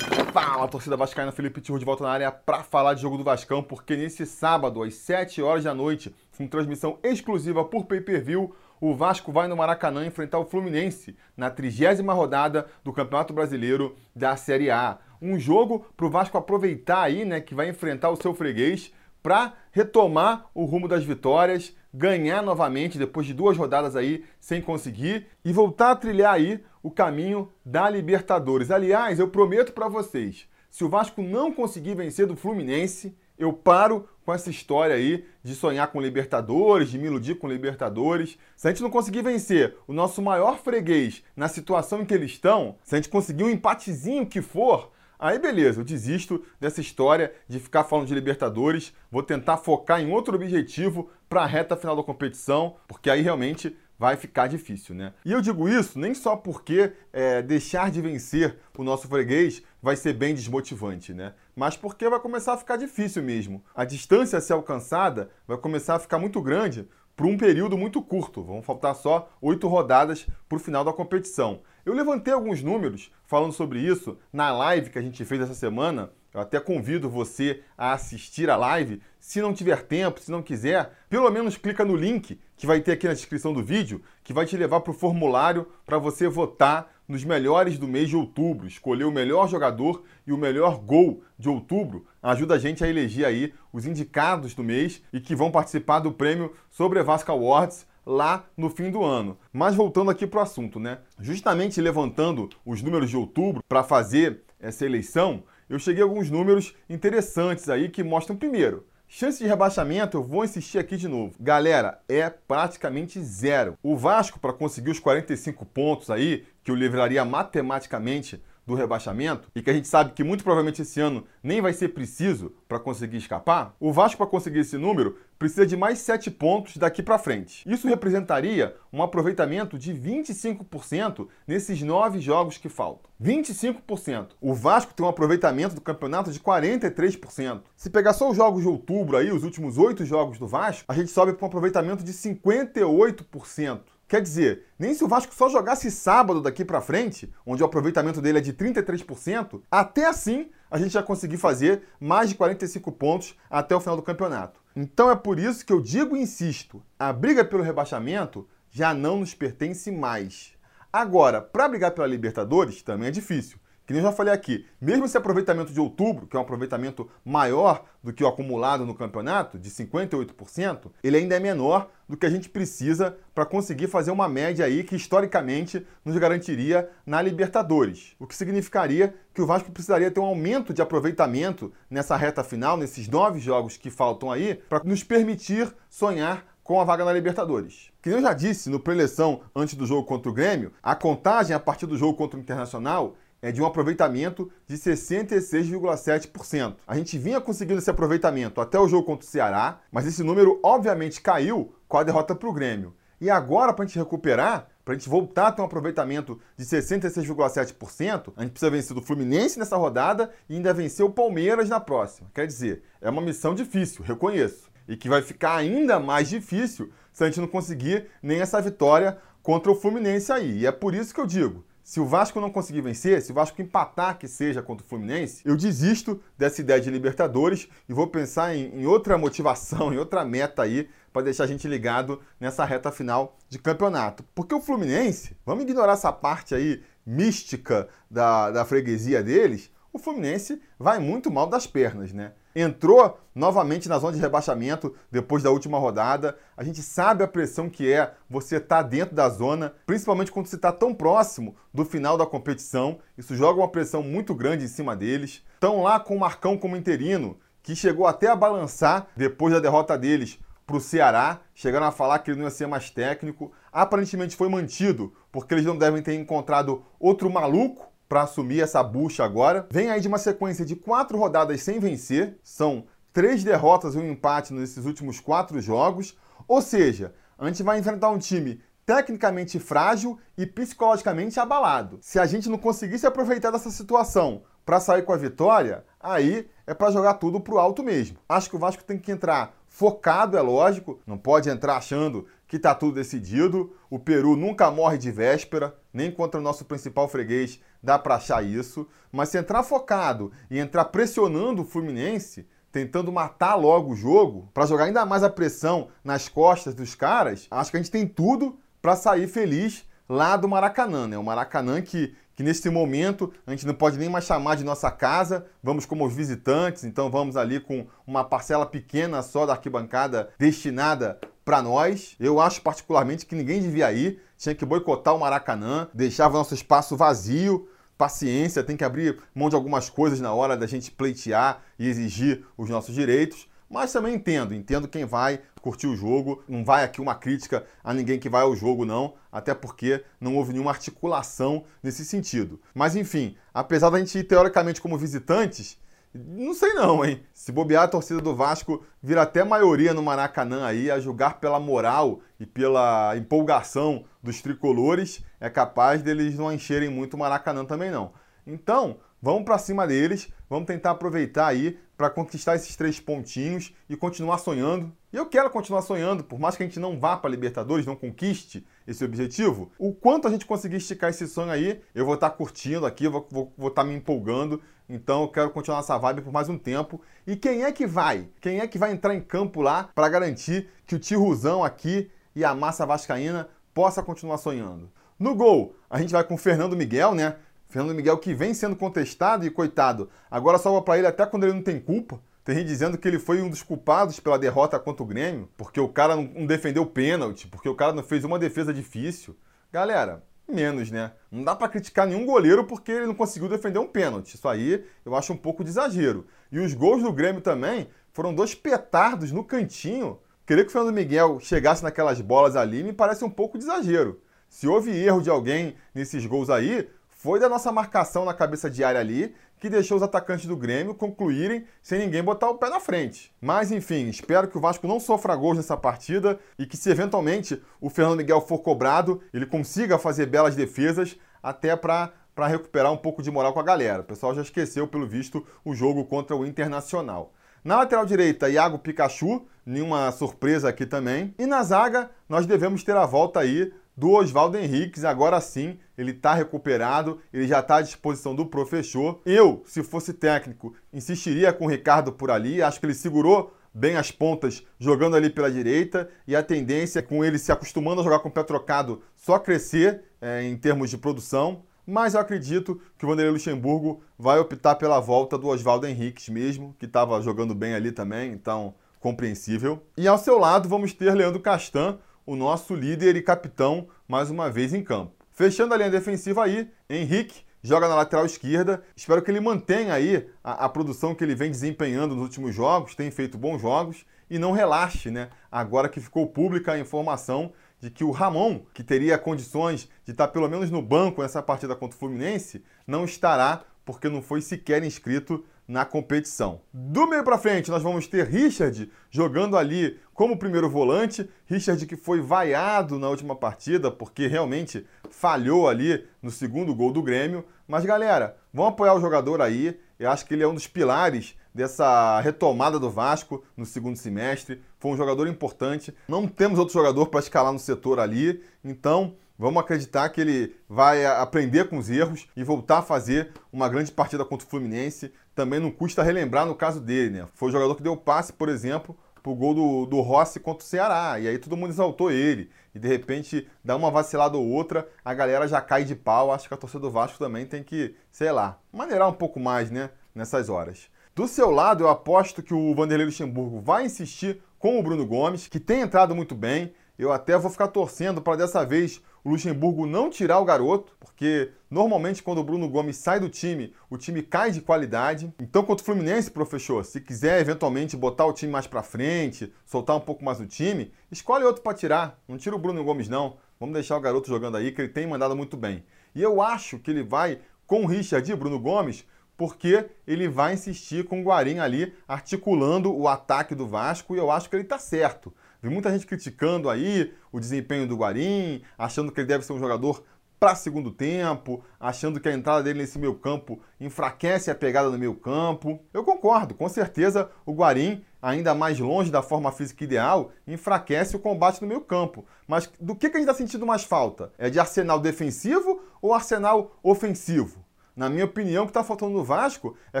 Fala, 0.32 0.66
torcida 0.66 0.96
vascaína, 0.96 1.30
Felipe 1.30 1.60
Tiro 1.60 1.78
de 1.78 1.84
volta 1.84 2.02
na 2.02 2.10
área 2.10 2.32
para 2.32 2.64
falar 2.64 2.94
de 2.94 3.02
jogo 3.02 3.16
do 3.16 3.22
Vascão, 3.22 3.62
porque 3.62 3.94
nesse 3.94 4.26
sábado, 4.26 4.82
às 4.82 4.94
7 4.94 5.40
horas 5.40 5.62
da 5.62 5.72
noite, 5.72 6.12
com 6.36 6.48
transmissão 6.48 6.98
exclusiva 7.04 7.64
por 7.64 7.84
pay-per-view, 7.84 8.52
o 8.80 8.92
Vasco 8.92 9.30
vai 9.30 9.46
no 9.46 9.56
Maracanã 9.56 10.04
enfrentar 10.04 10.40
o 10.40 10.44
Fluminense 10.44 11.16
na 11.36 11.48
trigésima 11.48 12.12
rodada 12.12 12.66
do 12.82 12.92
Campeonato 12.92 13.32
Brasileiro 13.32 13.94
da 14.16 14.36
Série 14.36 14.68
A 14.68 14.98
um 15.20 15.38
jogo 15.38 15.86
para 15.96 16.06
o 16.06 16.10
Vasco 16.10 16.36
aproveitar 16.36 17.02
aí, 17.02 17.24
né, 17.24 17.40
que 17.40 17.54
vai 17.54 17.68
enfrentar 17.68 18.10
o 18.10 18.16
seu 18.16 18.34
freguês 18.34 18.92
para 19.22 19.54
retomar 19.72 20.50
o 20.54 20.64
rumo 20.64 20.86
das 20.86 21.02
vitórias, 21.02 21.74
ganhar 21.92 22.42
novamente 22.42 22.98
depois 22.98 23.26
de 23.26 23.32
duas 23.32 23.56
rodadas 23.56 23.96
aí 23.96 24.24
sem 24.38 24.60
conseguir 24.60 25.26
e 25.44 25.52
voltar 25.52 25.92
a 25.92 25.96
trilhar 25.96 26.34
aí 26.34 26.62
o 26.82 26.90
caminho 26.90 27.50
da 27.64 27.88
Libertadores. 27.88 28.70
Aliás, 28.70 29.18
eu 29.18 29.28
prometo 29.28 29.72
para 29.72 29.88
vocês, 29.88 30.46
se 30.68 30.84
o 30.84 30.88
Vasco 30.88 31.22
não 31.22 31.52
conseguir 31.52 31.94
vencer 31.94 32.26
do 32.26 32.36
Fluminense, 32.36 33.16
eu 33.38 33.52
paro 33.52 34.08
com 34.24 34.32
essa 34.32 34.50
história 34.50 34.94
aí 34.94 35.24
de 35.42 35.54
sonhar 35.54 35.88
com 35.88 36.00
Libertadores, 36.00 36.90
de 36.90 36.98
me 36.98 37.06
iludir 37.06 37.36
com 37.36 37.48
Libertadores. 37.48 38.38
Se 38.56 38.66
a 38.66 38.70
gente 38.70 38.82
não 38.82 38.90
conseguir 38.90 39.22
vencer 39.22 39.76
o 39.86 39.92
nosso 39.92 40.22
maior 40.22 40.58
freguês 40.58 41.22
na 41.36 41.48
situação 41.48 42.02
em 42.02 42.04
que 42.04 42.14
eles 42.14 42.32
estão, 42.32 42.76
se 42.82 42.94
a 42.94 42.98
gente 42.98 43.08
conseguir 43.08 43.44
um 43.44 43.50
empatezinho 43.50 44.26
que 44.26 44.40
for, 44.40 44.90
Aí 45.18 45.38
beleza, 45.38 45.80
eu 45.80 45.84
desisto 45.84 46.44
dessa 46.60 46.80
história 46.80 47.32
de 47.48 47.60
ficar 47.60 47.84
falando 47.84 48.06
de 48.06 48.14
Libertadores, 48.14 48.92
vou 49.10 49.22
tentar 49.22 49.56
focar 49.56 50.00
em 50.00 50.10
outro 50.12 50.34
objetivo 50.34 51.10
para 51.28 51.42
a 51.42 51.46
reta 51.46 51.76
final 51.76 51.96
da 51.96 52.02
competição, 52.02 52.76
porque 52.86 53.08
aí 53.08 53.22
realmente 53.22 53.76
vai 53.98 54.16
ficar 54.16 54.48
difícil, 54.48 54.94
né? 54.94 55.12
E 55.24 55.32
eu 55.32 55.40
digo 55.40 55.68
isso 55.68 55.98
nem 55.98 56.14
só 56.14 56.36
porque 56.36 56.92
é, 57.12 57.40
deixar 57.42 57.90
de 57.90 58.00
vencer 58.00 58.56
o 58.76 58.82
nosso 58.82 59.08
freguês 59.08 59.62
vai 59.80 59.96
ser 59.96 60.12
bem 60.12 60.34
desmotivante, 60.34 61.14
né? 61.14 61.34
Mas 61.54 61.76
porque 61.76 62.08
vai 62.08 62.18
começar 62.18 62.54
a 62.54 62.58
ficar 62.58 62.76
difícil 62.76 63.22
mesmo. 63.22 63.62
A 63.74 63.84
distância 63.84 64.38
a 64.38 64.42
ser 64.42 64.52
alcançada 64.52 65.30
vai 65.46 65.56
começar 65.56 65.94
a 65.94 66.00
ficar 66.00 66.18
muito 66.18 66.42
grande 66.42 66.88
por 67.16 67.26
um 67.26 67.38
período 67.38 67.78
muito 67.78 68.02
curto. 68.02 68.42
Vão 68.42 68.62
faltar 68.62 68.94
só 68.94 69.30
oito 69.40 69.68
rodadas 69.68 70.26
para 70.48 70.56
o 70.56 70.60
final 70.60 70.84
da 70.84 70.92
competição. 70.92 71.60
Eu 71.84 71.92
levantei 71.92 72.32
alguns 72.32 72.62
números 72.62 73.10
falando 73.26 73.52
sobre 73.52 73.78
isso 73.78 74.16
na 74.32 74.50
live 74.50 74.88
que 74.88 74.98
a 74.98 75.02
gente 75.02 75.22
fez 75.22 75.42
essa 75.42 75.52
semana. 75.52 76.10
Eu 76.32 76.40
até 76.40 76.58
convido 76.58 77.10
você 77.10 77.60
a 77.76 77.92
assistir 77.92 78.48
a 78.48 78.56
live. 78.56 79.02
Se 79.20 79.42
não 79.42 79.52
tiver 79.52 79.82
tempo, 79.82 80.18
se 80.18 80.30
não 80.30 80.42
quiser, 80.42 80.92
pelo 81.10 81.30
menos 81.30 81.58
clica 81.58 81.84
no 81.84 81.94
link 81.94 82.40
que 82.56 82.66
vai 82.66 82.80
ter 82.80 82.92
aqui 82.92 83.06
na 83.06 83.12
descrição 83.12 83.52
do 83.52 83.62
vídeo, 83.62 84.02
que 84.22 84.32
vai 84.32 84.46
te 84.46 84.56
levar 84.56 84.80
para 84.80 84.92
o 84.92 84.94
formulário 84.94 85.68
para 85.84 85.98
você 85.98 86.26
votar 86.26 86.90
nos 87.06 87.22
melhores 87.22 87.76
do 87.76 87.86
mês 87.86 88.08
de 88.08 88.16
outubro, 88.16 88.66
escolher 88.66 89.04
o 89.04 89.12
melhor 89.12 89.46
jogador 89.46 90.04
e 90.26 90.32
o 90.32 90.38
melhor 90.38 90.78
gol 90.78 91.22
de 91.38 91.50
outubro. 91.50 92.06
Ajuda 92.22 92.54
a 92.54 92.58
gente 92.58 92.82
a 92.82 92.88
eleger 92.88 93.26
aí 93.26 93.52
os 93.70 93.84
indicados 93.84 94.54
do 94.54 94.64
mês 94.64 95.02
e 95.12 95.20
que 95.20 95.36
vão 95.36 95.50
participar 95.50 95.98
do 95.98 96.12
prêmio 96.12 96.54
Sobre 96.70 97.02
Vasco 97.02 97.30
Awards 97.30 97.86
lá 98.06 98.44
no 98.56 98.70
fim 98.70 98.90
do 98.90 99.02
ano. 99.02 99.38
Mas 99.52 99.74
voltando 99.74 100.10
aqui 100.10 100.26
para 100.26 100.40
o 100.40 100.42
assunto, 100.42 100.78
né? 100.78 100.98
Justamente 101.18 101.80
levantando 101.80 102.48
os 102.64 102.82
números 102.82 103.10
de 103.10 103.16
outubro 103.16 103.62
para 103.68 103.82
fazer 103.82 104.42
essa 104.58 104.84
eleição, 104.84 105.42
eu 105.68 105.78
cheguei 105.78 106.02
a 106.02 106.06
alguns 106.06 106.30
números 106.30 106.74
interessantes 106.88 107.68
aí 107.68 107.88
que 107.88 108.02
mostram 108.02 108.36
primeiro 108.36 108.84
Chance 109.16 109.38
de 109.38 109.48
rebaixamento, 109.48 110.16
eu 110.16 110.24
vou 110.24 110.44
insistir 110.44 110.76
aqui 110.76 110.96
de 110.96 111.06
novo. 111.06 111.36
Galera, 111.38 112.00
é 112.08 112.28
praticamente 112.28 113.22
zero. 113.22 113.78
O 113.80 113.96
Vasco, 113.96 114.40
para 114.40 114.52
conseguir 114.52 114.90
os 114.90 114.98
45 114.98 115.64
pontos 115.66 116.10
aí, 116.10 116.44
que 116.64 116.72
o 116.72 116.74
livraria 116.74 117.24
matematicamente 117.24 118.42
do 118.66 118.74
rebaixamento 118.74 119.48
e 119.54 119.62
que 119.62 119.70
a 119.70 119.72
gente 119.72 119.86
sabe 119.86 120.14
que 120.14 120.24
muito 120.24 120.42
provavelmente 120.42 120.82
esse 120.82 121.00
ano 121.00 121.24
nem 121.42 121.60
vai 121.60 121.72
ser 121.72 121.90
preciso 121.90 122.54
para 122.66 122.80
conseguir 122.80 123.18
escapar, 123.18 123.76
o 123.78 123.92
Vasco 123.92 124.18
para 124.18 124.26
conseguir 124.26 124.60
esse 124.60 124.76
número 124.76 125.16
precisa 125.44 125.66
de 125.66 125.76
mais 125.76 125.98
7 125.98 126.30
pontos 126.30 126.78
daqui 126.78 127.02
para 127.02 127.18
frente. 127.18 127.68
Isso 127.68 127.86
representaria 127.86 128.74
um 128.90 129.02
aproveitamento 129.02 129.78
de 129.78 129.92
25% 129.92 131.28
nesses 131.46 131.82
9 131.82 132.18
jogos 132.18 132.56
que 132.56 132.70
faltam. 132.70 133.10
25%. 133.22 134.28
O 134.40 134.54
Vasco 134.54 134.94
tem 134.94 135.04
um 135.04 135.08
aproveitamento 135.08 135.74
do 135.74 135.82
campeonato 135.82 136.32
de 136.32 136.40
43%. 136.40 137.60
Se 137.76 137.90
pegar 137.90 138.14
só 138.14 138.30
os 138.30 138.36
jogos 138.38 138.62
de 138.62 138.68
outubro 138.68 139.18
aí, 139.18 139.30
os 139.30 139.44
últimos 139.44 139.76
8 139.76 140.06
jogos 140.06 140.38
do 140.38 140.46
Vasco, 140.46 140.86
a 140.88 140.94
gente 140.94 141.10
sobe 141.10 141.34
para 141.34 141.44
um 141.44 141.48
aproveitamento 141.48 142.02
de 142.02 142.12
58%. 142.14 143.80
Quer 144.08 144.22
dizer, 144.22 144.62
nem 144.78 144.94
se 144.94 145.04
o 145.04 145.08
Vasco 145.08 145.34
só 145.34 145.50
jogasse 145.50 145.90
sábado 145.90 146.40
daqui 146.40 146.64
para 146.64 146.80
frente, 146.80 147.30
onde 147.44 147.62
o 147.62 147.66
aproveitamento 147.66 148.22
dele 148.22 148.38
é 148.38 148.40
de 148.40 148.54
33%, 148.54 149.60
até 149.70 150.06
assim 150.06 150.48
a 150.70 150.78
gente 150.78 150.92
já 150.92 151.02
conseguir 151.02 151.36
fazer 151.36 151.82
mais 152.00 152.30
de 152.30 152.34
45 152.34 152.90
pontos 152.92 153.36
até 153.50 153.76
o 153.76 153.80
final 153.80 153.96
do 153.96 154.02
campeonato. 154.02 154.63
Então 154.76 155.08
é 155.10 155.14
por 155.14 155.38
isso 155.38 155.64
que 155.64 155.72
eu 155.72 155.80
digo 155.80 156.16
e 156.16 156.20
insisto, 156.20 156.82
a 156.98 157.12
briga 157.12 157.44
pelo 157.44 157.62
rebaixamento 157.62 158.48
já 158.70 158.92
não 158.92 159.20
nos 159.20 159.32
pertence 159.32 159.90
mais. 159.92 160.52
Agora, 160.92 161.40
para 161.40 161.68
brigar 161.68 161.92
pela 161.92 162.08
Libertadores 162.08 162.82
também 162.82 163.08
é 163.08 163.12
difícil. 163.12 163.58
Que 163.86 163.92
nem 163.92 164.02
eu 164.02 164.08
já 164.08 164.12
falei 164.12 164.32
aqui, 164.32 164.66
mesmo 164.80 165.04
esse 165.04 165.16
aproveitamento 165.16 165.70
de 165.70 165.78
outubro, 165.78 166.26
que 166.26 166.34
é 166.34 166.38
um 166.38 166.42
aproveitamento 166.42 167.08
maior 167.22 167.84
do 168.02 168.14
que 168.14 168.24
o 168.24 168.26
acumulado 168.26 168.86
no 168.86 168.94
campeonato, 168.94 169.58
de 169.58 169.70
58%, 169.70 170.90
ele 171.02 171.18
ainda 171.18 171.36
é 171.36 171.40
menor 171.40 171.90
do 172.08 172.16
que 172.16 172.24
a 172.24 172.30
gente 172.30 172.48
precisa 172.48 173.16
para 173.34 173.44
conseguir 173.44 173.88
fazer 173.88 174.10
uma 174.10 174.26
média 174.26 174.64
aí 174.64 174.84
que 174.84 174.96
historicamente 174.96 175.86
nos 176.02 176.16
garantiria 176.16 176.88
na 177.04 177.20
Libertadores. 177.20 178.14
O 178.18 178.26
que 178.26 178.34
significaria 178.34 179.14
que 179.34 179.42
o 179.42 179.46
Vasco 179.46 179.70
precisaria 179.70 180.10
ter 180.10 180.20
um 180.20 180.24
aumento 180.24 180.72
de 180.72 180.80
aproveitamento 180.80 181.70
nessa 181.90 182.16
reta 182.16 182.42
final, 182.42 182.78
nesses 182.78 183.06
nove 183.06 183.38
jogos 183.38 183.76
que 183.76 183.90
faltam 183.90 184.32
aí, 184.32 184.54
para 184.54 184.82
nos 184.84 185.04
permitir 185.04 185.70
sonhar 185.90 186.54
com 186.62 186.80
a 186.80 186.84
vaga 186.84 187.04
na 187.04 187.12
Libertadores. 187.12 187.90
Que 188.00 188.08
eu 188.08 188.22
já 188.22 188.32
disse 188.32 188.70
no 188.70 188.80
preleção 188.80 189.42
antes 189.54 189.74
do 189.74 189.86
jogo 189.86 190.06
contra 190.06 190.30
o 190.30 190.34
Grêmio, 190.34 190.72
a 190.82 190.94
contagem 190.94 191.54
a 191.54 191.60
partir 191.60 191.84
do 191.84 191.98
jogo 191.98 192.16
contra 192.16 192.38
o 192.38 192.42
Internacional 192.42 193.16
é 193.44 193.52
de 193.52 193.60
um 193.60 193.66
aproveitamento 193.66 194.50
de 194.66 194.74
66,7%. 194.78 196.76
A 196.86 196.96
gente 196.96 197.18
vinha 197.18 197.42
conseguindo 197.42 197.78
esse 197.78 197.90
aproveitamento 197.90 198.58
até 198.58 198.80
o 198.80 198.88
jogo 198.88 199.04
contra 199.04 199.26
o 199.26 199.30
Ceará, 199.30 199.80
mas 199.92 200.06
esse 200.06 200.22
número 200.22 200.58
obviamente 200.62 201.20
caiu 201.20 201.74
com 201.86 201.98
a 201.98 202.02
derrota 202.02 202.34
para 202.34 202.48
o 202.48 202.52
Grêmio. 202.54 202.94
E 203.20 203.28
agora, 203.28 203.74
para 203.74 203.84
a 203.84 203.86
gente 203.86 203.98
recuperar, 203.98 204.68
para 204.82 204.94
a 204.94 204.96
gente 204.96 205.10
voltar 205.10 205.48
a 205.48 205.52
ter 205.52 205.60
um 205.60 205.66
aproveitamento 205.66 206.40
de 206.56 206.64
66,7%, 206.64 208.32
a 208.34 208.42
gente 208.42 208.52
precisa 208.52 208.70
vencer 208.70 208.96
o 208.96 209.02
Fluminense 209.02 209.58
nessa 209.58 209.76
rodada 209.76 210.30
e 210.48 210.56
ainda 210.56 210.72
vencer 210.72 211.04
o 211.04 211.10
Palmeiras 211.10 211.68
na 211.68 211.78
próxima. 211.78 212.30
Quer 212.32 212.46
dizer, 212.46 212.82
é 212.98 213.10
uma 213.10 213.20
missão 213.20 213.54
difícil, 213.54 214.02
reconheço. 214.02 214.70
E 214.88 214.96
que 214.96 215.08
vai 215.08 215.20
ficar 215.20 215.56
ainda 215.56 216.00
mais 216.00 216.30
difícil 216.30 216.90
se 217.12 217.22
a 217.22 217.26
gente 217.26 217.40
não 217.40 217.48
conseguir 217.48 218.06
nem 218.22 218.40
essa 218.40 218.58
vitória 218.62 219.18
contra 219.42 219.70
o 219.70 219.74
Fluminense 219.74 220.32
aí. 220.32 220.60
E 220.60 220.66
é 220.66 220.72
por 220.72 220.94
isso 220.94 221.12
que 221.14 221.20
eu 221.20 221.26
digo, 221.26 221.62
se 221.84 222.00
o 222.00 222.06
Vasco 222.06 222.40
não 222.40 222.50
conseguir 222.50 222.80
vencer, 222.80 223.20
se 223.20 223.30
o 223.30 223.34
Vasco 223.34 223.60
empatar 223.60 224.18
que 224.18 224.26
seja 224.26 224.62
contra 224.62 224.84
o 224.84 224.88
Fluminense, 224.88 225.42
eu 225.44 225.54
desisto 225.54 226.18
dessa 226.36 226.62
ideia 226.62 226.80
de 226.80 226.90
Libertadores 226.90 227.68
e 227.86 227.92
vou 227.92 228.06
pensar 228.06 228.56
em, 228.56 228.80
em 228.80 228.86
outra 228.86 229.18
motivação, 229.18 229.92
em 229.94 229.98
outra 229.98 230.24
meta 230.24 230.62
aí 230.62 230.88
para 231.12 231.22
deixar 231.22 231.44
a 231.44 231.46
gente 231.46 231.68
ligado 231.68 232.20
nessa 232.40 232.64
reta 232.64 232.90
final 232.90 233.36
de 233.50 233.58
campeonato. 233.58 234.24
Porque 234.34 234.54
o 234.54 234.60
Fluminense, 234.60 235.36
vamos 235.44 235.64
ignorar 235.64 235.92
essa 235.92 236.10
parte 236.10 236.54
aí 236.54 236.82
mística 237.04 237.86
da, 238.10 238.50
da 238.50 238.64
freguesia 238.64 239.22
deles, 239.22 239.70
o 239.94 239.98
Fluminense 239.98 240.60
vai 240.76 240.98
muito 240.98 241.30
mal 241.30 241.46
das 241.46 241.68
pernas, 241.68 242.12
né? 242.12 242.32
Entrou 242.54 243.16
novamente 243.32 243.88
na 243.88 243.96
zona 243.96 244.12
de 244.12 244.18
rebaixamento 244.18 244.92
depois 245.08 245.40
da 245.40 245.52
última 245.52 245.78
rodada. 245.78 246.36
A 246.56 246.64
gente 246.64 246.82
sabe 246.82 247.22
a 247.22 247.28
pressão 247.28 247.70
que 247.70 247.92
é 247.92 248.12
você 248.28 248.56
estar 248.56 248.82
tá 248.82 248.88
dentro 248.88 249.14
da 249.14 249.28
zona, 249.28 249.72
principalmente 249.86 250.32
quando 250.32 250.46
você 250.46 250.56
está 250.56 250.72
tão 250.72 250.92
próximo 250.92 251.54
do 251.72 251.84
final 251.84 252.18
da 252.18 252.26
competição. 252.26 252.98
Isso 253.16 253.36
joga 253.36 253.60
uma 253.60 253.70
pressão 253.70 254.02
muito 254.02 254.34
grande 254.34 254.64
em 254.64 254.68
cima 254.68 254.96
deles. 254.96 255.44
Estão 255.54 255.84
lá 255.84 256.00
com 256.00 256.16
o 256.16 256.20
Marcão 256.20 256.58
como 256.58 256.76
interino, 256.76 257.38
que 257.62 257.76
chegou 257.76 258.08
até 258.08 258.26
a 258.26 258.36
balançar 258.36 259.06
depois 259.16 259.54
da 259.54 259.60
derrota 259.60 259.96
deles 259.96 260.40
para 260.66 260.76
o 260.76 260.80
Ceará. 260.80 261.40
Chegaram 261.54 261.86
a 261.86 261.92
falar 261.92 262.18
que 262.18 262.32
ele 262.32 262.38
não 262.38 262.46
ia 262.46 262.50
ser 262.50 262.66
mais 262.66 262.90
técnico. 262.90 263.52
Aparentemente 263.72 264.34
foi 264.34 264.48
mantido, 264.48 265.14
porque 265.30 265.54
eles 265.54 265.64
não 265.64 265.78
devem 265.78 266.02
ter 266.02 266.14
encontrado 266.14 266.84
outro 266.98 267.30
maluco 267.30 267.93
para 268.08 268.22
assumir 268.22 268.60
essa 268.60 268.82
bucha 268.82 269.24
agora. 269.24 269.66
Vem 269.70 269.90
aí 269.90 270.00
de 270.00 270.08
uma 270.08 270.18
sequência 270.18 270.64
de 270.64 270.76
quatro 270.76 271.18
rodadas 271.18 271.62
sem 271.62 271.78
vencer, 271.78 272.38
são 272.42 272.84
três 273.12 273.44
derrotas 273.44 273.94
e 273.94 273.98
um 273.98 274.10
empate 274.10 274.52
nesses 274.52 274.84
últimos 274.84 275.20
quatro 275.20 275.60
jogos. 275.60 276.16
Ou 276.46 276.60
seja, 276.60 277.14
a 277.38 277.46
gente 277.46 277.62
vai 277.62 277.78
enfrentar 277.78 278.10
um 278.10 278.18
time 278.18 278.60
tecnicamente 278.84 279.58
frágil 279.58 280.18
e 280.36 280.46
psicologicamente 280.46 281.40
abalado. 281.40 281.98
Se 282.02 282.18
a 282.18 282.26
gente 282.26 282.48
não 282.48 282.58
conseguir 282.58 282.98
se 282.98 283.06
aproveitar 283.06 283.50
dessa 283.50 283.70
situação 283.70 284.42
para 284.64 284.80
sair 284.80 285.02
com 285.02 285.12
a 285.12 285.16
vitória, 285.16 285.84
aí 286.00 286.48
é 286.66 286.74
para 286.74 286.90
jogar 286.90 287.14
tudo 287.14 287.40
pro 287.40 287.58
alto 287.58 287.82
mesmo. 287.82 288.18
Acho 288.28 288.50
que 288.50 288.56
o 288.56 288.58
Vasco 288.58 288.84
tem 288.84 288.98
que 288.98 289.12
entrar 289.12 289.54
focado, 289.68 290.36
é 290.36 290.40
lógico, 290.40 291.00
não 291.06 291.18
pode 291.18 291.48
entrar 291.48 291.76
achando 291.76 292.26
que 292.54 292.58
está 292.58 292.72
tudo 292.72 292.94
decidido. 292.94 293.72
O 293.90 293.98
Peru 293.98 294.36
nunca 294.36 294.70
morre 294.70 294.96
de 294.96 295.10
véspera, 295.10 295.76
nem 295.92 296.08
contra 296.08 296.38
o 296.38 296.42
nosso 296.42 296.64
principal 296.64 297.08
freguês 297.08 297.60
dá 297.82 297.98
para 297.98 298.14
achar 298.14 298.44
isso. 298.44 298.86
Mas 299.10 299.30
se 299.30 299.38
entrar 299.38 299.64
focado 299.64 300.30
e 300.48 300.60
entrar 300.60 300.84
pressionando 300.84 301.62
o 301.62 301.64
Fluminense, 301.64 302.46
tentando 302.70 303.10
matar 303.10 303.56
logo 303.56 303.92
o 303.92 303.96
jogo, 303.96 304.48
para 304.54 304.66
jogar 304.66 304.84
ainda 304.84 305.04
mais 305.04 305.24
a 305.24 305.30
pressão 305.30 305.88
nas 306.04 306.28
costas 306.28 306.76
dos 306.76 306.94
caras, 306.94 307.48
acho 307.50 307.72
que 307.72 307.76
a 307.76 307.80
gente 307.80 307.90
tem 307.90 308.06
tudo 308.06 308.56
para 308.80 308.94
sair 308.94 309.26
feliz 309.26 309.84
lá 310.08 310.36
do 310.36 310.48
Maracanã, 310.48 311.08
né? 311.08 311.18
O 311.18 311.24
Maracanã 311.24 311.82
que, 311.82 312.14
que 312.34 312.42
nesse 312.42 312.68
momento 312.68 313.32
a 313.46 313.50
gente 313.50 313.66
não 313.66 313.74
pode 313.74 313.98
nem 313.98 314.08
mais 314.08 314.24
chamar 314.24 314.56
de 314.56 314.64
nossa 314.64 314.90
casa, 314.90 315.46
vamos 315.62 315.86
como 315.86 316.08
visitantes, 316.08 316.84
então 316.84 317.10
vamos 317.10 317.36
ali 317.36 317.60
com 317.60 317.86
uma 318.06 318.24
parcela 318.24 318.66
pequena 318.66 319.22
só 319.22 319.46
da 319.46 319.52
arquibancada 319.52 320.30
destinada 320.38 321.18
para 321.44 321.62
nós. 321.62 322.16
Eu 322.18 322.40
acho 322.40 322.62
particularmente 322.62 323.26
que 323.26 323.34
ninguém 323.34 323.60
devia 323.60 323.92
ir, 323.92 324.20
tinha 324.36 324.54
que 324.54 324.64
boicotar 324.64 325.14
o 325.14 325.20
Maracanã, 325.20 325.88
deixava 325.94 326.38
nosso 326.38 326.54
espaço 326.54 326.96
vazio. 326.96 327.68
Paciência, 327.96 328.64
tem 328.64 328.76
que 328.76 328.82
abrir 328.82 329.22
mão 329.32 329.48
de 329.48 329.54
algumas 329.54 329.88
coisas 329.88 330.20
na 330.20 330.34
hora 330.34 330.56
da 330.56 330.66
gente 330.66 330.90
pleitear 330.90 331.62
e 331.78 331.88
exigir 331.88 332.44
os 332.58 332.68
nossos 332.68 332.92
direitos. 332.92 333.48
Mas 333.70 333.92
também 333.92 334.16
entendo, 334.16 334.52
entendo 334.52 334.88
quem 334.88 335.04
vai 335.04 335.40
curtir 335.64 335.86
o 335.86 335.96
jogo. 335.96 336.44
Não 336.46 336.62
vai 336.62 336.84
aqui 336.84 337.00
uma 337.00 337.14
crítica 337.14 337.64
a 337.82 337.94
ninguém 337.94 338.18
que 338.18 338.28
vai 338.28 338.42
ao 338.42 338.54
jogo, 338.54 338.84
não, 338.84 339.14
até 339.32 339.54
porque 339.54 340.04
não 340.20 340.36
houve 340.36 340.52
nenhuma 340.52 340.70
articulação 340.70 341.64
nesse 341.82 342.04
sentido. 342.04 342.60
Mas 342.74 342.94
enfim, 342.94 343.34
apesar 343.54 343.88
da 343.88 343.98
gente 343.98 344.18
ir 344.18 344.24
teoricamente 344.24 344.82
como 344.82 344.98
visitantes, 344.98 345.78
não 346.14 346.52
sei 346.52 346.74
não, 346.74 347.02
hein? 347.02 347.22
Se 347.32 347.50
bobear 347.50 347.84
a 347.84 347.88
torcida 347.88 348.20
do 348.20 348.36
Vasco 348.36 348.84
vira 349.02 349.22
até 349.22 349.42
maioria 349.42 349.94
no 349.94 350.02
Maracanã 350.02 350.66
aí, 350.66 350.90
a 350.90 351.00
julgar 351.00 351.40
pela 351.40 351.58
moral 351.58 352.20
e 352.38 352.44
pela 352.44 353.16
empolgação 353.16 354.04
dos 354.22 354.42
tricolores, 354.42 355.24
é 355.40 355.48
capaz 355.48 356.02
deles 356.02 356.36
não 356.36 356.52
encherem 356.52 356.90
muito 356.90 357.14
o 357.14 357.18
Maracanã 357.18 357.64
também 357.64 357.90
não. 357.90 358.12
Então, 358.46 358.98
vamos 359.24 359.44
para 359.44 359.56
cima 359.56 359.86
deles, 359.86 360.28
vamos 360.50 360.66
tentar 360.66 360.90
aproveitar 360.90 361.46
aí 361.46 361.78
para 361.96 362.10
conquistar 362.10 362.56
esses 362.56 362.76
três 362.76 363.00
pontinhos 363.00 363.74
e 363.88 363.96
continuar 363.96 364.36
sonhando. 364.36 364.92
E 365.10 365.16
eu 365.16 365.24
quero 365.24 365.48
continuar 365.48 365.80
sonhando, 365.80 366.22
por 366.22 366.38
mais 366.38 366.56
que 366.56 366.62
a 366.62 366.66
gente 366.66 366.78
não 366.78 367.00
vá 367.00 367.16
para 367.16 367.30
a 367.30 367.30
Libertadores, 367.30 367.86
não 367.86 367.96
conquiste 367.96 368.66
esse 368.86 369.02
objetivo. 369.02 369.72
O 369.78 369.94
quanto 369.94 370.28
a 370.28 370.30
gente 370.30 370.44
conseguir 370.44 370.76
esticar 370.76 371.08
esse 371.08 371.26
sonho 371.26 371.50
aí, 371.50 371.80
eu 371.94 372.04
vou 372.04 372.16
estar 372.16 372.28
tá 372.28 372.36
curtindo 372.36 372.84
aqui, 372.84 373.08
vou, 373.08 373.26
vou, 373.30 373.52
vou 373.56 373.68
estar 373.68 373.82
tá 373.82 373.88
me 373.88 373.94
empolgando. 373.94 374.60
Então 374.86 375.22
eu 375.22 375.28
quero 375.28 375.48
continuar 375.48 375.78
essa 375.80 375.96
vibe 375.96 376.20
por 376.20 376.32
mais 376.32 376.50
um 376.50 376.58
tempo. 376.58 377.00
E 377.26 377.34
quem 377.34 377.64
é 377.64 377.72
que 377.72 377.86
vai? 377.86 378.28
Quem 378.42 378.60
é 378.60 378.66
que 378.66 378.76
vai 378.76 378.92
entrar 378.92 379.14
em 379.14 379.22
campo 379.22 379.62
lá 379.62 379.88
para 379.94 380.06
garantir 380.10 380.68
que 380.86 380.96
o 380.96 380.98
Tiruzão 380.98 381.64
aqui 381.64 382.10
e 382.36 382.44
a 382.44 382.54
massa 382.54 382.84
vascaína 382.84 383.48
possa 383.72 384.02
continuar 384.02 384.36
sonhando? 384.36 384.90
No 385.18 385.34
gol, 385.34 385.74
a 385.88 385.98
gente 385.98 386.12
vai 386.12 386.24
com 386.24 386.34
o 386.34 386.38
Fernando 386.38 386.76
Miguel, 386.76 387.14
né? 387.14 387.36
Fernando 387.74 387.96
Miguel 387.96 388.18
que 388.18 388.32
vem 388.32 388.54
sendo 388.54 388.76
contestado 388.76 389.44
e 389.44 389.50
coitado, 389.50 390.08
agora 390.30 390.58
salva 390.58 390.80
para 390.80 390.96
ele 390.96 391.08
até 391.08 391.26
quando 391.26 391.42
ele 391.42 391.54
não 391.54 391.60
tem 391.60 391.80
culpa. 391.80 392.20
Tem 392.44 392.54
gente 392.54 392.68
dizendo 392.68 392.96
que 392.96 393.08
ele 393.08 393.18
foi 393.18 393.42
um 393.42 393.50
dos 393.50 393.64
culpados 393.64 394.20
pela 394.20 394.38
derrota 394.38 394.78
contra 394.78 395.02
o 395.02 395.06
Grêmio, 395.06 395.48
porque 395.56 395.80
o 395.80 395.88
cara 395.88 396.14
não 396.14 396.46
defendeu 396.46 396.84
o 396.84 396.86
pênalti, 396.86 397.48
porque 397.48 397.68
o 397.68 397.74
cara 397.74 397.92
não 397.92 398.04
fez 398.04 398.22
uma 398.22 398.38
defesa 398.38 398.72
difícil. 398.72 399.36
Galera, 399.72 400.22
menos, 400.48 400.88
né? 400.92 401.14
Não 401.32 401.42
dá 401.42 401.56
para 401.56 401.68
criticar 401.68 402.06
nenhum 402.06 402.24
goleiro 402.24 402.62
porque 402.62 402.92
ele 402.92 403.06
não 403.06 403.14
conseguiu 403.14 403.48
defender 403.48 403.80
um 403.80 403.88
pênalti. 403.88 404.36
Isso 404.36 404.46
aí 404.46 404.86
eu 405.04 405.16
acho 405.16 405.32
um 405.32 405.36
pouco 405.36 405.64
de 405.64 405.70
exagero. 405.70 406.28
E 406.52 406.60
os 406.60 406.74
gols 406.74 407.02
do 407.02 407.12
Grêmio 407.12 407.40
também 407.40 407.88
foram 408.12 408.32
dois 408.32 408.54
petardos 408.54 409.32
no 409.32 409.42
cantinho. 409.42 410.20
Querer 410.46 410.62
que 410.62 410.68
o 410.68 410.72
Fernando 410.72 410.94
Miguel 410.94 411.40
chegasse 411.40 411.82
naquelas 411.82 412.20
bolas 412.20 412.54
ali 412.54 412.84
me 412.84 412.92
parece 412.92 413.24
um 413.24 413.30
pouco 413.30 413.58
de 413.58 413.64
exagero. 413.64 414.20
Se 414.48 414.68
houve 414.68 414.96
erro 414.96 415.20
de 415.20 415.28
alguém 415.28 415.74
nesses 415.92 416.24
gols 416.24 416.48
aí, 416.48 416.88
foi 417.24 417.40
da 417.40 417.48
nossa 417.48 417.72
marcação 417.72 418.22
na 418.26 418.34
cabeça 418.34 418.68
de 418.68 418.84
área 418.84 419.00
ali 419.00 419.34
que 419.58 419.70
deixou 419.70 419.96
os 419.96 420.02
atacantes 420.02 420.44
do 420.44 420.54
Grêmio 420.54 420.94
concluírem 420.94 421.64
sem 421.82 422.00
ninguém 422.00 422.22
botar 422.22 422.50
o 422.50 422.58
pé 422.58 422.68
na 422.68 422.78
frente. 422.78 423.34
Mas 423.40 423.72
enfim, 423.72 424.10
espero 424.10 424.46
que 424.46 424.58
o 424.58 424.60
Vasco 424.60 424.86
não 424.86 425.00
sofra 425.00 425.34
gols 425.34 425.56
nessa 425.56 425.74
partida 425.74 426.38
e 426.58 426.66
que 426.66 426.76
se 426.76 426.90
eventualmente 426.90 427.62
o 427.80 427.88
Fernando 427.88 428.18
Miguel 428.18 428.42
for 428.42 428.58
cobrado, 428.58 429.22
ele 429.32 429.46
consiga 429.46 429.96
fazer 429.96 430.26
belas 430.26 430.54
defesas 430.54 431.16
até 431.42 431.74
para 431.74 432.12
para 432.34 432.48
recuperar 432.48 432.92
um 432.92 432.96
pouco 432.96 433.22
de 433.22 433.30
moral 433.30 433.54
com 433.54 433.60
a 433.60 433.64
galera. 433.64 434.02
O 434.02 434.04
pessoal 434.04 434.34
já 434.34 434.42
esqueceu, 434.42 434.88
pelo 434.88 435.06
visto, 435.06 435.46
o 435.64 435.72
jogo 435.72 436.04
contra 436.04 436.36
o 436.36 436.44
Internacional. 436.44 437.32
Na 437.62 437.76
lateral 437.76 438.04
direita, 438.04 438.50
Iago 438.50 438.80
Pikachu, 438.80 439.46
nenhuma 439.64 440.10
surpresa 440.10 440.68
aqui 440.68 440.84
também. 440.84 441.32
E 441.38 441.46
na 441.46 441.62
zaga, 441.62 442.10
nós 442.28 442.44
devemos 442.44 442.82
ter 442.82 442.96
a 442.96 443.06
volta 443.06 443.38
aí 443.38 443.72
do 443.96 444.10
Oswaldo 444.10 444.58
Henriques. 444.58 445.04
Agora 445.04 445.40
sim, 445.40 445.78
ele 445.96 446.10
está 446.10 446.34
recuperado, 446.34 447.20
ele 447.32 447.46
já 447.46 447.60
está 447.60 447.76
à 447.76 447.82
disposição 447.82 448.34
do 448.34 448.46
professor. 448.46 449.20
Eu, 449.24 449.62
se 449.66 449.82
fosse 449.82 450.12
técnico, 450.12 450.74
insistiria 450.92 451.52
com 451.52 451.66
o 451.66 451.70
Ricardo 451.70 452.12
por 452.12 452.30
ali. 452.30 452.62
Acho 452.62 452.80
que 452.80 452.86
ele 452.86 452.94
segurou 452.94 453.54
bem 453.74 453.96
as 453.96 454.10
pontas 454.10 454.64
jogando 454.78 455.16
ali 455.16 455.28
pela 455.28 455.50
direita 455.50 456.08
e 456.28 456.36
a 456.36 456.42
tendência 456.42 457.00
é 457.00 457.02
com 457.02 457.24
ele 457.24 457.38
se 457.38 457.50
acostumando 457.50 458.00
a 458.00 458.04
jogar 458.04 458.20
com 458.20 458.28
o 458.28 458.32
pé 458.32 458.44
trocado 458.44 459.02
só 459.16 459.38
crescer 459.38 460.04
é, 460.20 460.44
em 460.44 460.56
termos 460.56 460.90
de 460.90 460.96
produção. 460.96 461.62
Mas 461.86 462.14
eu 462.14 462.20
acredito 462.20 462.80
que 462.96 463.04
o 463.04 463.08
Vanderlei 463.08 463.32
Luxemburgo 463.32 464.00
vai 464.18 464.38
optar 464.38 464.76
pela 464.76 465.00
volta 465.00 465.36
do 465.36 465.48
Oswaldo 465.48 465.86
Henriques 465.86 466.30
mesmo, 466.30 466.74
que 466.78 466.86
estava 466.86 467.20
jogando 467.20 467.54
bem 467.54 467.74
ali 467.74 467.92
também, 467.92 468.32
então 468.32 468.74
compreensível. 469.00 469.82
E 469.98 470.08
ao 470.08 470.16
seu 470.16 470.38
lado 470.38 470.66
vamos 470.66 470.94
ter 470.94 471.12
Leandro 471.12 471.40
Castan, 471.40 471.98
o 472.24 472.34
nosso 472.34 472.74
líder 472.74 473.16
e 473.16 473.22
capitão, 473.22 473.88
mais 474.08 474.30
uma 474.30 474.50
vez 474.50 474.72
em 474.72 474.82
campo. 474.82 475.23
Fechando 475.34 475.74
a 475.74 475.76
linha 475.76 475.90
defensiva 475.90 476.44
aí, 476.44 476.70
Henrique 476.88 477.42
joga 477.60 477.88
na 477.88 477.96
lateral 477.96 478.24
esquerda. 478.24 478.84
Espero 478.94 479.20
que 479.20 479.32
ele 479.32 479.40
mantenha 479.40 479.92
aí 479.92 480.28
a, 480.44 480.64
a, 480.64 480.68
produção 480.68 481.12
que 481.12 481.24
ele 481.24 481.34
vem 481.34 481.50
desempenhando 481.50 482.14
nos 482.14 482.22
últimos 482.22 482.54
jogos, 482.54 482.94
tem 482.94 483.10
feito 483.10 483.36
bons 483.36 483.60
jogos 483.60 484.06
e 484.30 484.38
não 484.38 484.52
relaxe, 484.52 485.10
né? 485.10 485.30
Agora 485.50 485.88
que 485.88 486.00
ficou 486.00 486.28
pública 486.28 486.74
a 486.74 486.78
informação 486.78 487.52
de 487.80 487.90
que 487.90 488.04
o 488.04 488.12
Ramon, 488.12 488.60
que 488.72 488.84
teria 488.84 489.18
condições 489.18 489.88
de 490.04 490.12
estar 490.12 490.28
pelo 490.28 490.48
menos 490.48 490.70
no 490.70 490.80
banco 490.80 491.20
nessa 491.20 491.42
partida 491.42 491.74
contra 491.74 491.96
o 491.96 491.98
Fluminense, 491.98 492.62
não 492.86 493.04
estará 493.04 493.64
porque 493.84 494.08
não 494.08 494.22
foi 494.22 494.40
sequer 494.40 494.84
inscrito 494.84 495.44
na 495.66 495.84
competição. 495.84 496.60
Do 496.72 497.06
meio 497.06 497.24
para 497.24 497.38
frente, 497.38 497.70
nós 497.70 497.82
vamos 497.82 498.06
ter 498.06 498.26
Richard 498.26 498.90
jogando 499.10 499.56
ali 499.56 499.98
como 500.12 500.38
primeiro 500.38 500.68
volante. 500.68 501.28
Richard 501.46 501.84
que 501.86 501.96
foi 501.96 502.20
vaiado 502.20 502.98
na 502.98 503.08
última 503.08 503.34
partida 503.34 503.90
porque 503.90 504.26
realmente 504.26 504.86
falhou 505.14 505.68
ali 505.68 506.06
no 506.20 506.30
segundo 506.30 506.74
gol 506.74 506.92
do 506.92 507.02
Grêmio. 507.02 507.44
Mas 507.66 507.84
galera, 507.84 508.36
vamos 508.52 508.72
apoiar 508.72 508.94
o 508.94 509.00
jogador 509.00 509.40
aí. 509.40 509.78
Eu 509.98 510.10
acho 510.10 510.26
que 510.26 510.34
ele 510.34 510.42
é 510.42 510.48
um 510.48 510.54
dos 510.54 510.66
pilares 510.66 511.36
dessa 511.54 512.20
retomada 512.20 512.78
do 512.78 512.90
Vasco 512.90 513.44
no 513.56 513.64
segundo 513.64 513.96
semestre. 513.96 514.60
Foi 514.78 514.90
um 514.90 514.96
jogador 514.96 515.26
importante. 515.28 515.94
Não 516.08 516.26
temos 516.26 516.58
outro 516.58 516.74
jogador 516.74 517.06
para 517.06 517.20
escalar 517.20 517.52
no 517.52 517.58
setor 517.58 518.00
ali, 518.00 518.42
então 518.64 519.14
Vamos 519.36 519.60
acreditar 519.60 520.08
que 520.10 520.20
ele 520.20 520.54
vai 520.68 521.04
aprender 521.04 521.68
com 521.68 521.78
os 521.78 521.90
erros 521.90 522.28
e 522.36 522.44
voltar 522.44 522.78
a 522.78 522.82
fazer 522.82 523.32
uma 523.52 523.68
grande 523.68 523.90
partida 523.90 524.24
contra 524.24 524.46
o 524.46 524.50
Fluminense. 524.50 525.12
Também 525.34 525.58
não 525.58 525.72
custa 525.72 526.04
relembrar 526.04 526.46
no 526.46 526.54
caso 526.54 526.80
dele, 526.80 527.18
né? 527.18 527.28
Foi 527.34 527.48
o 527.48 527.52
jogador 527.52 527.74
que 527.74 527.82
deu 527.82 527.96
passe, 527.96 528.32
por 528.32 528.48
exemplo, 528.48 528.96
pro 529.24 529.34
gol 529.34 529.54
do, 529.54 529.86
do 529.86 530.00
Rossi 530.02 530.38
contra 530.38 530.62
o 530.62 530.68
Ceará. 530.68 531.18
E 531.18 531.26
aí 531.26 531.38
todo 531.38 531.56
mundo 531.56 531.70
exaltou 531.70 532.10
ele. 532.10 532.50
E 532.74 532.78
de 532.78 532.86
repente 532.86 533.48
dá 533.64 533.74
uma 533.74 533.90
vacilada 533.90 534.36
ou 534.36 534.46
outra, 534.46 534.86
a 535.02 535.14
galera 535.14 535.48
já 535.48 535.62
cai 535.62 535.82
de 535.82 535.96
pau. 535.96 536.30
Acho 536.30 536.46
que 536.46 536.52
a 536.52 536.58
torcida 536.58 536.80
do 536.80 536.90
Vasco 536.90 537.18
também 537.18 537.46
tem 537.46 537.62
que, 537.62 537.96
sei 538.12 538.30
lá, 538.30 538.58
maneirar 538.70 539.08
um 539.08 539.14
pouco 539.14 539.40
mais, 539.40 539.70
né? 539.70 539.88
Nessas 540.14 540.50
horas. 540.50 540.90
Do 541.14 541.26
seu 541.26 541.50
lado, 541.50 541.84
eu 541.84 541.88
aposto 541.88 542.42
que 542.42 542.52
o 542.52 542.74
Vanderlei 542.74 543.06
Luxemburgo 543.06 543.60
vai 543.60 543.86
insistir 543.86 544.42
com 544.58 544.78
o 544.78 544.82
Bruno 544.82 545.06
Gomes, 545.06 545.48
que 545.48 545.58
tem 545.58 545.80
entrado 545.80 546.14
muito 546.14 546.34
bem. 546.34 546.74
Eu 546.98 547.10
até 547.10 547.36
vou 547.38 547.50
ficar 547.50 547.68
torcendo 547.68 548.20
para 548.20 548.36
dessa 548.36 548.64
vez 548.64 549.00
o 549.24 549.30
Luxemburgo 549.30 549.86
não 549.86 550.10
tirar 550.10 550.38
o 550.38 550.44
garoto, 550.44 550.94
porque 551.00 551.50
normalmente 551.70 552.22
quando 552.22 552.38
o 552.38 552.44
Bruno 552.44 552.68
Gomes 552.68 552.98
sai 552.98 553.18
do 553.18 553.30
time, 553.30 553.72
o 553.88 553.96
time 553.96 554.22
cai 554.22 554.50
de 554.50 554.60
qualidade. 554.60 555.32
Então, 555.40 555.64
contra 555.64 555.82
o 555.82 555.86
Fluminense, 555.86 556.30
professor, 556.30 556.84
se 556.84 557.00
quiser 557.00 557.40
eventualmente 557.40 557.96
botar 557.96 558.26
o 558.26 558.34
time 558.34 558.52
mais 558.52 558.66
para 558.66 558.82
frente, 558.82 559.50
soltar 559.64 559.96
um 559.96 560.00
pouco 560.00 560.22
mais 560.22 560.40
o 560.40 560.46
time, 560.46 560.92
escolhe 561.10 561.42
outro 561.42 561.62
para 561.62 561.74
tirar. 561.74 562.22
Não 562.28 562.36
tira 562.36 562.54
o 562.54 562.58
Bruno 562.58 562.84
Gomes 562.84 563.08
não. 563.08 563.38
Vamos 563.58 563.72
deixar 563.72 563.96
o 563.96 564.00
garoto 564.00 564.28
jogando 564.28 564.58
aí 564.58 564.70
que 564.70 564.82
ele 564.82 564.88
tem 564.88 565.06
mandado 565.06 565.34
muito 565.34 565.56
bem. 565.56 565.84
E 566.14 566.22
eu 566.22 566.42
acho 566.42 566.78
que 566.78 566.90
ele 566.90 567.02
vai 567.02 567.40
com 567.66 567.84
o 567.84 567.86
Richard 567.86 568.30
e 568.30 568.36
Bruno 568.36 568.58
Gomes 568.58 569.06
porque 569.36 569.86
ele 570.06 570.28
vai 570.28 570.54
insistir 570.54 571.04
com 571.04 571.20
o 571.20 571.24
Guarim 571.24 571.58
ali 571.58 571.94
articulando 572.06 572.94
o 572.94 573.08
ataque 573.08 573.54
do 573.54 573.66
Vasco 573.66 574.14
e 574.14 574.18
eu 574.18 574.30
acho 574.30 574.48
que 574.48 574.56
ele 574.56 574.62
está 574.62 574.78
certo. 574.78 575.32
Vi 575.64 575.70
muita 575.70 575.90
gente 575.90 576.06
criticando 576.06 576.68
aí 576.68 577.14
o 577.32 577.40
desempenho 577.40 577.88
do 577.88 577.96
Guarim, 577.96 578.60
achando 578.76 579.10
que 579.10 579.18
ele 579.18 579.28
deve 579.28 579.46
ser 579.46 579.54
um 579.54 579.58
jogador 579.58 580.04
para 580.38 580.54
segundo 580.54 580.90
tempo, 580.90 581.64
achando 581.80 582.20
que 582.20 582.28
a 582.28 582.34
entrada 582.34 582.62
dele 582.62 582.80
nesse 582.80 582.98
meio 582.98 583.14
campo 583.14 583.58
enfraquece 583.80 584.50
a 584.50 584.54
pegada 584.54 584.90
no 584.90 584.98
meio 584.98 585.14
campo. 585.14 585.80
Eu 585.90 586.04
concordo, 586.04 586.54
com 586.54 586.68
certeza 586.68 587.30
o 587.46 587.54
Guarim, 587.54 588.04
ainda 588.20 588.54
mais 588.54 588.78
longe 588.78 589.10
da 589.10 589.22
forma 589.22 589.50
física 589.50 589.82
ideal, 589.84 590.32
enfraquece 590.46 591.16
o 591.16 591.18
combate 591.18 591.62
no 591.62 591.68
meio 591.68 591.80
campo. 591.80 592.26
Mas 592.46 592.70
do 592.78 592.94
que, 592.94 593.08
que 593.08 593.16
a 593.16 593.20
gente 593.20 593.30
está 593.30 593.42
sentindo 593.42 593.64
mais 593.64 593.84
falta? 593.84 594.34
É 594.36 594.50
de 594.50 594.60
arsenal 594.60 595.00
defensivo 595.00 595.82
ou 596.02 596.12
arsenal 596.12 596.78
ofensivo? 596.82 597.63
Na 597.96 598.10
minha 598.10 598.24
opinião, 598.24 598.64
o 598.64 598.66
que 598.66 598.70
está 598.70 598.82
faltando 598.82 599.12
no 599.12 599.22
Vasco 599.22 599.76
é 599.92 600.00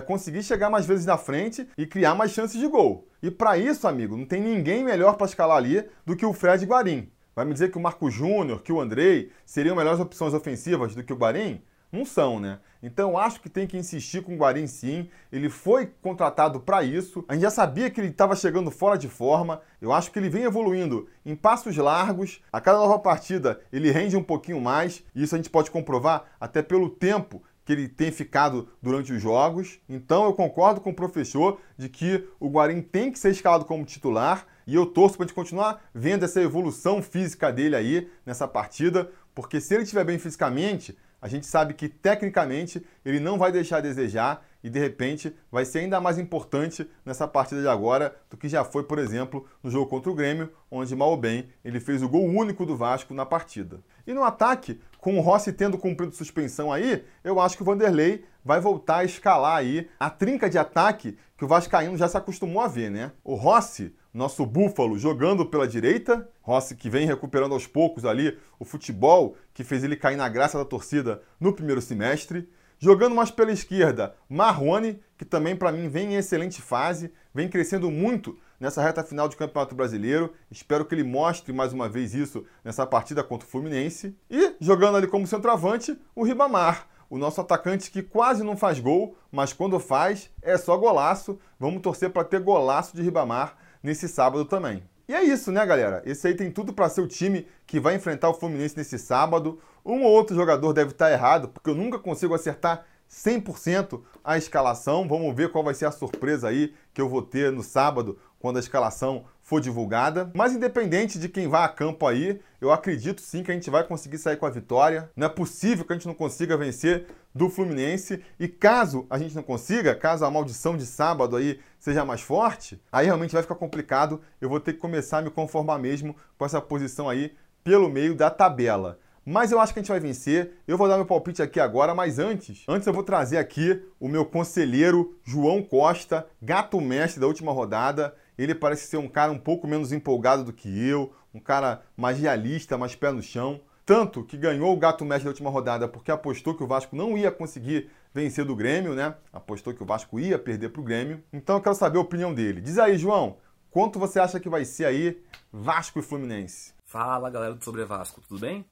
conseguir 0.00 0.42
chegar 0.42 0.68
mais 0.68 0.84
vezes 0.84 1.06
na 1.06 1.16
frente 1.16 1.68
e 1.78 1.86
criar 1.86 2.14
mais 2.14 2.32
chances 2.32 2.58
de 2.58 2.66
gol. 2.66 3.06
E 3.22 3.30
para 3.30 3.56
isso, 3.56 3.86
amigo, 3.86 4.16
não 4.16 4.26
tem 4.26 4.40
ninguém 4.40 4.82
melhor 4.82 5.14
para 5.16 5.26
escalar 5.26 5.56
ali 5.56 5.88
do 6.04 6.16
que 6.16 6.26
o 6.26 6.32
Fred 6.32 6.64
Guarim. 6.66 7.08
Vai 7.36 7.44
me 7.44 7.52
dizer 7.52 7.70
que 7.70 7.78
o 7.78 7.80
Marco 7.80 8.10
Júnior, 8.10 8.62
que 8.62 8.72
o 8.72 8.80
Andrei 8.80 9.30
seriam 9.46 9.76
melhores 9.76 10.00
opções 10.00 10.34
ofensivas 10.34 10.94
do 10.94 11.04
que 11.04 11.12
o 11.12 11.16
Guarim? 11.16 11.62
Não 11.92 12.04
são, 12.04 12.40
né? 12.40 12.58
Então 12.82 13.16
acho 13.16 13.40
que 13.40 13.48
tem 13.48 13.68
que 13.68 13.78
insistir 13.78 14.22
com 14.22 14.34
o 14.34 14.36
Guarim 14.36 14.66
sim. 14.66 15.08
Ele 15.30 15.48
foi 15.48 15.86
contratado 16.02 16.58
para 16.58 16.82
isso. 16.82 17.24
A 17.28 17.34
gente 17.34 17.42
já 17.42 17.50
sabia 17.50 17.88
que 17.88 18.00
ele 18.00 18.08
estava 18.08 18.34
chegando 18.34 18.70
fora 18.72 18.98
de 18.98 19.08
forma. 19.08 19.60
Eu 19.80 19.92
acho 19.92 20.10
que 20.10 20.18
ele 20.18 20.28
vem 20.28 20.42
evoluindo 20.42 21.08
em 21.24 21.36
passos 21.36 21.76
largos. 21.76 22.42
A 22.52 22.60
cada 22.60 22.78
nova 22.78 22.98
partida 22.98 23.60
ele 23.72 23.92
rende 23.92 24.16
um 24.16 24.22
pouquinho 24.24 24.60
mais. 24.60 25.04
Isso 25.14 25.36
a 25.36 25.38
gente 25.38 25.50
pode 25.50 25.70
comprovar 25.70 26.24
até 26.40 26.62
pelo 26.62 26.90
tempo 26.90 27.40
que 27.64 27.72
ele 27.72 27.88
tem 27.88 28.10
ficado 28.10 28.68
durante 28.82 29.12
os 29.12 29.22
jogos. 29.22 29.78
Então 29.88 30.24
eu 30.24 30.34
concordo 30.34 30.80
com 30.80 30.90
o 30.90 30.94
professor 30.94 31.58
de 31.76 31.88
que 31.88 32.28
o 32.38 32.48
Guarim 32.48 32.82
tem 32.82 33.10
que 33.10 33.18
ser 33.18 33.30
escalado 33.30 33.64
como 33.64 33.84
titular 33.84 34.46
e 34.66 34.74
eu 34.74 34.86
torço 34.86 35.16
para 35.16 35.24
a 35.24 35.26
gente 35.26 35.34
continuar 35.34 35.82
vendo 35.94 36.24
essa 36.24 36.40
evolução 36.40 37.02
física 37.02 37.52
dele 37.52 37.76
aí 37.76 38.10
nessa 38.24 38.46
partida, 38.48 39.10
porque 39.34 39.60
se 39.60 39.74
ele 39.74 39.82
estiver 39.82 40.04
bem 40.04 40.18
fisicamente, 40.18 40.96
a 41.20 41.28
gente 41.28 41.46
sabe 41.46 41.72
que 41.72 41.88
tecnicamente 41.88 42.84
ele 43.02 43.18
não 43.18 43.38
vai 43.38 43.50
deixar 43.50 43.78
a 43.78 43.80
desejar 43.80 44.44
e 44.62 44.68
de 44.68 44.78
repente 44.78 45.34
vai 45.50 45.64
ser 45.64 45.80
ainda 45.80 46.00
mais 46.00 46.18
importante 46.18 46.86
nessa 47.04 47.26
partida 47.26 47.62
de 47.62 47.68
agora 47.68 48.14
do 48.30 48.36
que 48.36 48.48
já 48.48 48.62
foi, 48.62 48.82
por 48.82 48.98
exemplo, 48.98 49.46
no 49.62 49.70
jogo 49.70 49.86
contra 49.86 50.10
o 50.10 50.14
Grêmio, 50.14 50.50
onde 50.70 50.94
mal 50.94 51.10
ou 51.10 51.16
bem 51.16 51.48
ele 51.64 51.80
fez 51.80 52.02
o 52.02 52.08
gol 52.08 52.26
único 52.26 52.66
do 52.66 52.76
Vasco 52.76 53.14
na 53.14 53.24
partida. 53.24 53.80
E 54.06 54.12
no 54.12 54.22
ataque, 54.22 54.80
com 55.04 55.18
o 55.18 55.20
Rossi 55.20 55.52
tendo 55.52 55.76
cumprido 55.76 56.16
suspensão 56.16 56.72
aí, 56.72 57.04
eu 57.22 57.38
acho 57.38 57.58
que 57.58 57.62
o 57.62 57.66
Vanderlei 57.66 58.24
vai 58.42 58.58
voltar 58.58 59.00
a 59.00 59.04
escalar 59.04 59.58
aí 59.58 59.86
a 60.00 60.08
trinca 60.08 60.48
de 60.48 60.56
ataque 60.56 61.18
que 61.36 61.44
o 61.44 61.46
Vascaíno 61.46 61.94
já 61.94 62.08
se 62.08 62.16
acostumou 62.16 62.62
a 62.62 62.68
ver, 62.68 62.90
né? 62.90 63.12
O 63.22 63.34
Rossi, 63.34 63.94
nosso 64.14 64.46
búfalo, 64.46 64.98
jogando 64.98 65.44
pela 65.44 65.68
direita, 65.68 66.26
Rossi 66.40 66.74
que 66.74 66.88
vem 66.88 67.06
recuperando 67.06 67.52
aos 67.52 67.66
poucos 67.66 68.06
ali 68.06 68.38
o 68.58 68.64
futebol 68.64 69.36
que 69.52 69.62
fez 69.62 69.84
ele 69.84 69.94
cair 69.94 70.16
na 70.16 70.26
graça 70.26 70.56
da 70.56 70.64
torcida 70.64 71.20
no 71.38 71.52
primeiro 71.52 71.82
semestre. 71.82 72.48
Jogando 72.78 73.14
mais 73.14 73.30
pela 73.30 73.52
esquerda, 73.52 74.14
Marrone, 74.26 75.02
que 75.18 75.24
também 75.26 75.54
para 75.54 75.70
mim 75.70 75.86
vem 75.86 76.14
em 76.14 76.16
excelente 76.16 76.62
fase, 76.62 77.12
vem 77.34 77.46
crescendo 77.46 77.90
muito 77.90 78.38
nessa 78.58 78.82
reta 78.82 79.02
final 79.02 79.28
de 79.28 79.36
Campeonato 79.36 79.74
Brasileiro. 79.74 80.32
Espero 80.50 80.84
que 80.84 80.94
ele 80.94 81.04
mostre 81.04 81.52
mais 81.52 81.72
uma 81.72 81.88
vez 81.88 82.14
isso 82.14 82.44
nessa 82.64 82.86
partida 82.86 83.22
contra 83.22 83.46
o 83.46 83.50
Fluminense. 83.50 84.16
E 84.30 84.54
jogando 84.60 84.96
ali 84.96 85.06
como 85.06 85.26
centroavante, 85.26 85.98
o 86.14 86.24
Ribamar, 86.24 86.86
o 87.10 87.18
nosso 87.18 87.40
atacante 87.40 87.90
que 87.90 88.02
quase 88.02 88.42
não 88.42 88.56
faz 88.56 88.80
gol, 88.80 89.16
mas 89.30 89.52
quando 89.52 89.78
faz 89.78 90.30
é 90.42 90.56
só 90.56 90.76
golaço. 90.76 91.38
Vamos 91.58 91.82
torcer 91.82 92.10
para 92.10 92.24
ter 92.24 92.40
golaço 92.40 92.96
de 92.96 93.02
Ribamar 93.02 93.56
nesse 93.82 94.08
sábado 94.08 94.44
também. 94.44 94.82
E 95.06 95.14
é 95.14 95.22
isso, 95.22 95.52
né, 95.52 95.64
galera? 95.66 96.02
Esse 96.06 96.28
aí 96.28 96.34
tem 96.34 96.50
tudo 96.50 96.72
para 96.72 96.88
ser 96.88 97.02
o 97.02 97.06
time 97.06 97.46
que 97.66 97.78
vai 97.78 97.94
enfrentar 97.94 98.30
o 98.30 98.34
Fluminense 98.34 98.76
nesse 98.76 98.98
sábado. 98.98 99.60
Um 99.84 100.02
ou 100.02 100.10
outro 100.10 100.34
jogador 100.34 100.72
deve 100.72 100.92
estar 100.92 101.12
errado, 101.12 101.48
porque 101.48 101.68
eu 101.68 101.74
nunca 101.74 101.98
consigo 101.98 102.34
acertar 102.34 102.86
100% 103.10 104.00
a 104.24 104.38
escalação. 104.38 105.06
Vamos 105.06 105.36
ver 105.36 105.52
qual 105.52 105.62
vai 105.62 105.74
ser 105.74 105.84
a 105.84 105.90
surpresa 105.90 106.48
aí 106.48 106.74
que 106.94 107.02
eu 107.02 107.08
vou 107.08 107.20
ter 107.20 107.52
no 107.52 107.62
sábado, 107.62 108.18
quando 108.44 108.58
a 108.58 108.60
escalação 108.60 109.24
for 109.40 109.58
divulgada. 109.58 110.30
Mas 110.34 110.52
independente 110.52 111.18
de 111.18 111.30
quem 111.30 111.48
vá 111.48 111.64
a 111.64 111.68
campo 111.68 112.06
aí, 112.06 112.42
eu 112.60 112.70
acredito 112.70 113.22
sim 113.22 113.42
que 113.42 113.50
a 113.50 113.54
gente 113.54 113.70
vai 113.70 113.82
conseguir 113.82 114.18
sair 114.18 114.36
com 114.36 114.44
a 114.44 114.50
vitória. 114.50 115.10
Não 115.16 115.28
é 115.28 115.30
possível 115.30 115.82
que 115.82 115.94
a 115.94 115.96
gente 115.96 116.06
não 116.06 116.12
consiga 116.12 116.54
vencer 116.54 117.06
do 117.34 117.48
Fluminense. 117.48 118.22
E 118.38 118.46
caso 118.46 119.06
a 119.08 119.16
gente 119.16 119.34
não 119.34 119.42
consiga, 119.42 119.94
caso 119.94 120.26
a 120.26 120.30
maldição 120.30 120.76
de 120.76 120.84
sábado 120.84 121.36
aí 121.36 121.58
seja 121.78 122.04
mais 122.04 122.20
forte, 122.20 122.78
aí 122.92 123.06
realmente 123.06 123.32
vai 123.32 123.40
ficar 123.40 123.54
complicado. 123.54 124.20
Eu 124.38 124.50
vou 124.50 124.60
ter 124.60 124.74
que 124.74 124.78
começar 124.78 125.20
a 125.20 125.22
me 125.22 125.30
conformar 125.30 125.78
mesmo 125.78 126.14
com 126.36 126.44
essa 126.44 126.60
posição 126.60 127.08
aí 127.08 127.32
pelo 127.64 127.88
meio 127.88 128.14
da 128.14 128.28
tabela. 128.28 128.98
Mas 129.24 129.50
eu 129.50 129.58
acho 129.58 129.72
que 129.72 129.78
a 129.78 129.82
gente 129.82 129.90
vai 129.90 130.00
vencer. 130.00 130.52
Eu 130.68 130.76
vou 130.76 130.86
dar 130.86 130.96
meu 130.96 131.06
palpite 131.06 131.40
aqui 131.40 131.58
agora, 131.58 131.94
mas 131.94 132.18
antes, 132.18 132.62
antes 132.68 132.86
eu 132.86 132.92
vou 132.92 133.02
trazer 133.02 133.38
aqui 133.38 133.82
o 133.98 134.06
meu 134.06 134.26
conselheiro 134.26 135.16
João 135.24 135.62
Costa, 135.62 136.26
gato 136.42 136.78
mestre 136.80 137.20
da 137.20 137.26
última 137.26 137.50
rodada. 137.50 138.14
Ele 138.36 138.54
parece 138.54 138.86
ser 138.86 138.96
um 138.96 139.08
cara 139.08 139.30
um 139.32 139.38
pouco 139.38 139.66
menos 139.66 139.92
empolgado 139.92 140.44
do 140.44 140.52
que 140.52 140.68
eu, 140.88 141.12
um 141.32 141.40
cara 141.40 141.82
mais 141.96 142.18
realista, 142.18 142.78
mais 142.78 142.94
pé 142.94 143.10
no 143.12 143.22
chão. 143.22 143.60
tanto 143.84 144.24
que 144.24 144.36
ganhou 144.36 144.72
o 144.72 144.78
gato 144.78 145.04
mestre 145.04 145.24
da 145.24 145.30
última 145.30 145.50
rodada 145.50 145.86
porque 145.86 146.10
apostou 146.10 146.54
que 146.54 146.62
o 146.62 146.66
Vasco 146.66 146.96
não 146.96 147.18
ia 147.18 147.30
conseguir 147.30 147.90
vencer 148.14 148.44
do 148.44 148.56
Grêmio, 148.56 148.94
né? 148.94 149.14
Apostou 149.32 149.74
que 149.74 149.82
o 149.82 149.86
Vasco 149.86 150.18
ia 150.18 150.38
perder 150.38 150.70
para 150.70 150.80
o 150.80 150.84
Grêmio. 150.84 151.22
Então 151.32 151.56
eu 151.56 151.62
quero 151.62 151.74
saber 151.74 151.98
a 151.98 152.02
opinião 152.02 152.32
dele. 152.32 152.60
Diz 152.60 152.78
aí, 152.78 152.96
João, 152.96 153.36
quanto 153.70 153.98
você 153.98 154.18
acha 154.18 154.40
que 154.40 154.48
vai 154.48 154.64
ser 154.64 154.86
aí 154.86 155.22
Vasco 155.52 155.98
e 155.98 156.02
Fluminense? 156.02 156.72
Fala, 156.84 157.28
galera 157.28 157.54
do 157.54 157.64
Sobre 157.64 157.84
Vasco, 157.84 158.20
tudo 158.20 158.40
bem? 158.40 158.64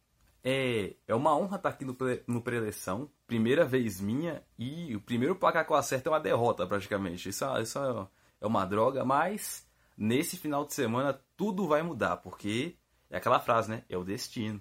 É, 0.45 0.95
é 1.07 1.14
uma 1.14 1.37
honra 1.37 1.57
estar 1.57 1.69
aqui 1.69 1.85
no, 1.85 1.97
no 2.26 2.40
pré-eleição, 2.40 3.09
primeira 3.26 3.64
vez 3.64 4.00
minha, 4.00 4.42
e 4.59 4.95
o 4.97 5.00
primeiro 5.00 5.37
placar 5.37 5.64
que 5.64 5.73
eu 5.73 5.76
acerto 5.76 6.09
é 6.09 6.12
uma 6.12 6.21
derrota 6.21 6.66
praticamente. 6.66 7.28
Isso, 7.28 7.45
isso 7.61 8.09
é 8.42 8.46
uma 8.46 8.66
droga, 8.66 9.04
mas 9.04 9.66
nesse 9.96 10.37
final 10.37 10.66
de 10.66 10.75
semana 10.75 11.18
tudo 11.37 11.68
vai 11.68 11.80
mudar, 11.80 12.16
porque 12.16 12.76
é 13.08 13.16
aquela 13.16 13.38
frase, 13.38 13.70
né? 13.70 13.84
É 13.88 13.96
o 13.96 14.04
destino. 14.04 14.61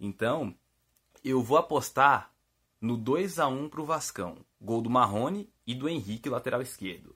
Então, 0.00 0.54
eu 1.22 1.42
vou 1.42 1.58
apostar 1.58 2.32
no 2.80 2.96
2 2.96 3.38
a 3.38 3.46
1 3.46 3.68
pro 3.68 3.84
Vascão. 3.84 4.38
Gol 4.58 4.80
do 4.80 4.88
Marrone 4.88 5.52
e 5.66 5.74
do 5.74 5.88
Henrique, 5.88 6.30
lateral 6.30 6.62
esquerdo. 6.62 7.14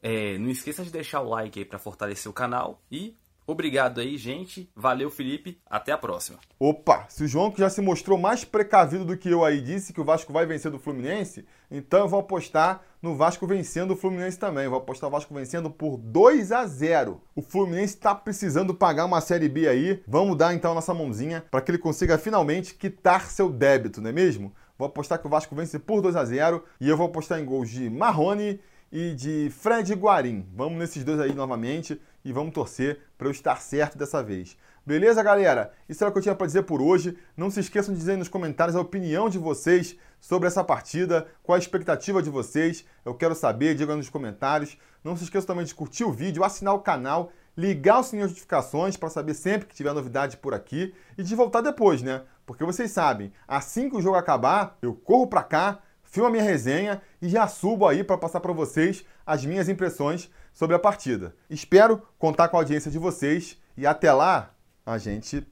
É, 0.00 0.38
não 0.38 0.48
esqueça 0.48 0.82
de 0.82 0.90
deixar 0.90 1.20
o 1.20 1.28
like 1.28 1.58
aí 1.58 1.64
para 1.64 1.78
fortalecer 1.78 2.30
o 2.30 2.34
canal 2.34 2.82
e 2.90 3.18
Obrigado 3.46 4.00
aí, 4.00 4.16
gente. 4.16 4.68
Valeu, 4.74 5.08
Felipe. 5.08 5.60
Até 5.70 5.92
a 5.92 5.98
próxima. 5.98 6.38
Opa, 6.58 7.06
se 7.08 7.22
o 7.22 7.28
João 7.28 7.50
que 7.50 7.60
já 7.60 7.70
se 7.70 7.80
mostrou 7.80 8.18
mais 8.18 8.44
precavido 8.44 9.04
do 9.04 9.16
que 9.16 9.30
eu 9.30 9.44
aí 9.44 9.60
disse 9.60 9.92
que 9.92 10.00
o 10.00 10.04
Vasco 10.04 10.32
vai 10.32 10.44
vencer 10.44 10.68
do 10.68 10.80
Fluminense, 10.80 11.46
então 11.70 12.00
eu 12.00 12.08
vou 12.08 12.18
apostar 12.18 12.82
no 13.00 13.14
Vasco 13.14 13.46
vencendo 13.46 13.92
o 13.92 13.96
Fluminense 13.96 14.36
também. 14.36 14.64
Eu 14.64 14.70
vou 14.70 14.80
apostar 14.80 15.08
o 15.08 15.12
Vasco 15.12 15.32
vencendo 15.32 15.70
por 15.70 15.96
2 15.96 16.50
a 16.50 16.66
0. 16.66 17.20
O 17.36 17.42
Fluminense 17.42 17.94
está 17.94 18.16
precisando 18.16 18.74
pagar 18.74 19.04
uma 19.04 19.20
Série 19.20 19.48
B 19.48 19.68
aí. 19.68 20.02
Vamos 20.08 20.36
dar 20.36 20.52
então 20.52 20.74
nossa 20.74 20.92
mãozinha 20.92 21.44
para 21.48 21.60
que 21.60 21.70
ele 21.70 21.78
consiga 21.78 22.18
finalmente 22.18 22.74
quitar 22.74 23.30
seu 23.30 23.48
débito, 23.48 24.00
não 24.00 24.10
é 24.10 24.12
mesmo? 24.12 24.52
Vou 24.76 24.88
apostar 24.88 25.20
que 25.20 25.26
o 25.26 25.30
Vasco 25.30 25.54
vence 25.54 25.78
por 25.78 26.02
2 26.02 26.16
a 26.16 26.24
0 26.24 26.64
e 26.80 26.88
eu 26.88 26.96
vou 26.96 27.06
apostar 27.06 27.38
em 27.38 27.44
gols 27.44 27.70
de 27.70 27.88
Marrone 27.88 28.60
e 28.90 29.14
de 29.14 29.50
Fred 29.50 29.92
Guarim. 29.94 30.46
Vamos 30.54 30.78
nesses 30.78 31.04
dois 31.04 31.20
aí 31.20 31.32
novamente 31.32 32.00
e 32.26 32.32
vamos 32.32 32.52
torcer 32.52 32.98
para 33.16 33.28
eu 33.28 33.30
estar 33.30 33.56
certo 33.60 33.96
dessa 33.96 34.20
vez. 34.20 34.58
Beleza, 34.84 35.22
galera? 35.22 35.72
Isso 35.88 36.02
era 36.02 36.10
o 36.10 36.12
que 36.12 36.18
eu 36.18 36.22
tinha 36.22 36.34
para 36.34 36.46
dizer 36.46 36.64
por 36.64 36.82
hoje. 36.82 37.16
Não 37.36 37.50
se 37.50 37.60
esqueçam 37.60 37.94
de 37.94 38.00
dizer 38.00 38.12
aí 38.12 38.16
nos 38.16 38.28
comentários 38.28 38.76
a 38.76 38.80
opinião 38.80 39.28
de 39.28 39.38
vocês 39.38 39.96
sobre 40.20 40.48
essa 40.48 40.64
partida, 40.64 41.28
qual 41.42 41.54
a 41.54 41.58
expectativa 41.58 42.20
de 42.20 42.28
vocês. 42.28 42.84
Eu 43.04 43.14
quero 43.14 43.34
saber, 43.34 43.76
diga 43.76 43.94
nos 43.94 44.08
comentários. 44.08 44.76
Não 45.04 45.16
se 45.16 45.22
esqueçam 45.22 45.46
também 45.46 45.64
de 45.64 45.74
curtir 45.74 46.02
o 46.02 46.12
vídeo, 46.12 46.42
assinar 46.42 46.74
o 46.74 46.80
canal, 46.80 47.30
ligar 47.56 48.00
o 48.00 48.02
sininho 48.02 48.26
de 48.26 48.32
notificações 48.32 48.96
para 48.96 49.08
saber 49.08 49.34
sempre 49.34 49.68
que 49.68 49.74
tiver 49.74 49.92
novidade 49.92 50.36
por 50.36 50.52
aqui 50.52 50.92
e 51.16 51.22
de 51.22 51.34
voltar 51.36 51.60
depois, 51.60 52.02
né? 52.02 52.22
Porque 52.44 52.64
vocês 52.64 52.90
sabem, 52.90 53.32
assim 53.46 53.88
que 53.88 53.96
o 53.96 54.02
jogo 54.02 54.16
acabar, 54.16 54.76
eu 54.82 54.94
corro 54.94 55.28
para 55.28 55.44
cá 55.44 55.80
filmo 56.16 56.28
a 56.28 56.30
minha 56.30 56.42
resenha 56.42 57.02
e 57.20 57.28
já 57.28 57.46
subo 57.46 57.86
aí 57.86 58.02
para 58.02 58.16
passar 58.16 58.40
para 58.40 58.52
vocês 58.52 59.04
as 59.26 59.44
minhas 59.44 59.68
impressões 59.68 60.30
sobre 60.56 60.74
a 60.74 60.78
partida. 60.78 61.36
Espero 61.50 62.02
contar 62.18 62.48
com 62.48 62.56
a 62.56 62.60
audiência 62.60 62.90
de 62.90 62.98
vocês 62.98 63.58
e 63.76 63.86
até 63.86 64.10
lá 64.10 64.52
a 64.86 64.96
gente 64.96 65.46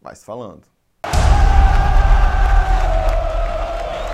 vai 0.00 0.14
se 0.14 0.24
falando. 0.24 0.62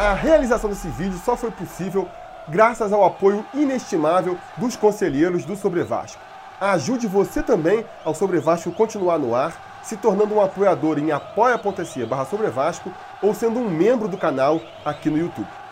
A 0.01 0.15
realização 0.15 0.71
desse 0.71 0.89
vídeo 0.89 1.19
só 1.19 1.37
foi 1.37 1.51
possível 1.51 2.09
graças 2.49 2.91
ao 2.91 3.05
apoio 3.05 3.45
inestimável 3.53 4.39
dos 4.57 4.77
conselheiros 4.77 5.45
do 5.45 5.57
Sobre 5.57 5.85
Vasco. 5.85 6.23
Ajude 6.59 7.07
você 7.07 7.43
também 7.43 7.85
ao 8.03 8.15
Sobre 8.15 8.39
Vasco 8.41 8.73
continuar 8.73 9.19
no 9.19 9.35
ar, 9.35 9.83
se 9.83 9.97
tornando 9.99 10.35
um 10.35 10.41
apoiador 10.41 10.99
em 10.99 11.13
apoia.se 11.13 12.07
barra 12.07 12.27
ou 13.23 13.35
sendo 13.35 13.61
um 13.61 13.69
membro 13.69 14.09
do 14.09 14.17
canal 14.17 14.59
aqui 14.85 15.11
no 15.11 15.19
YouTube. 15.19 15.64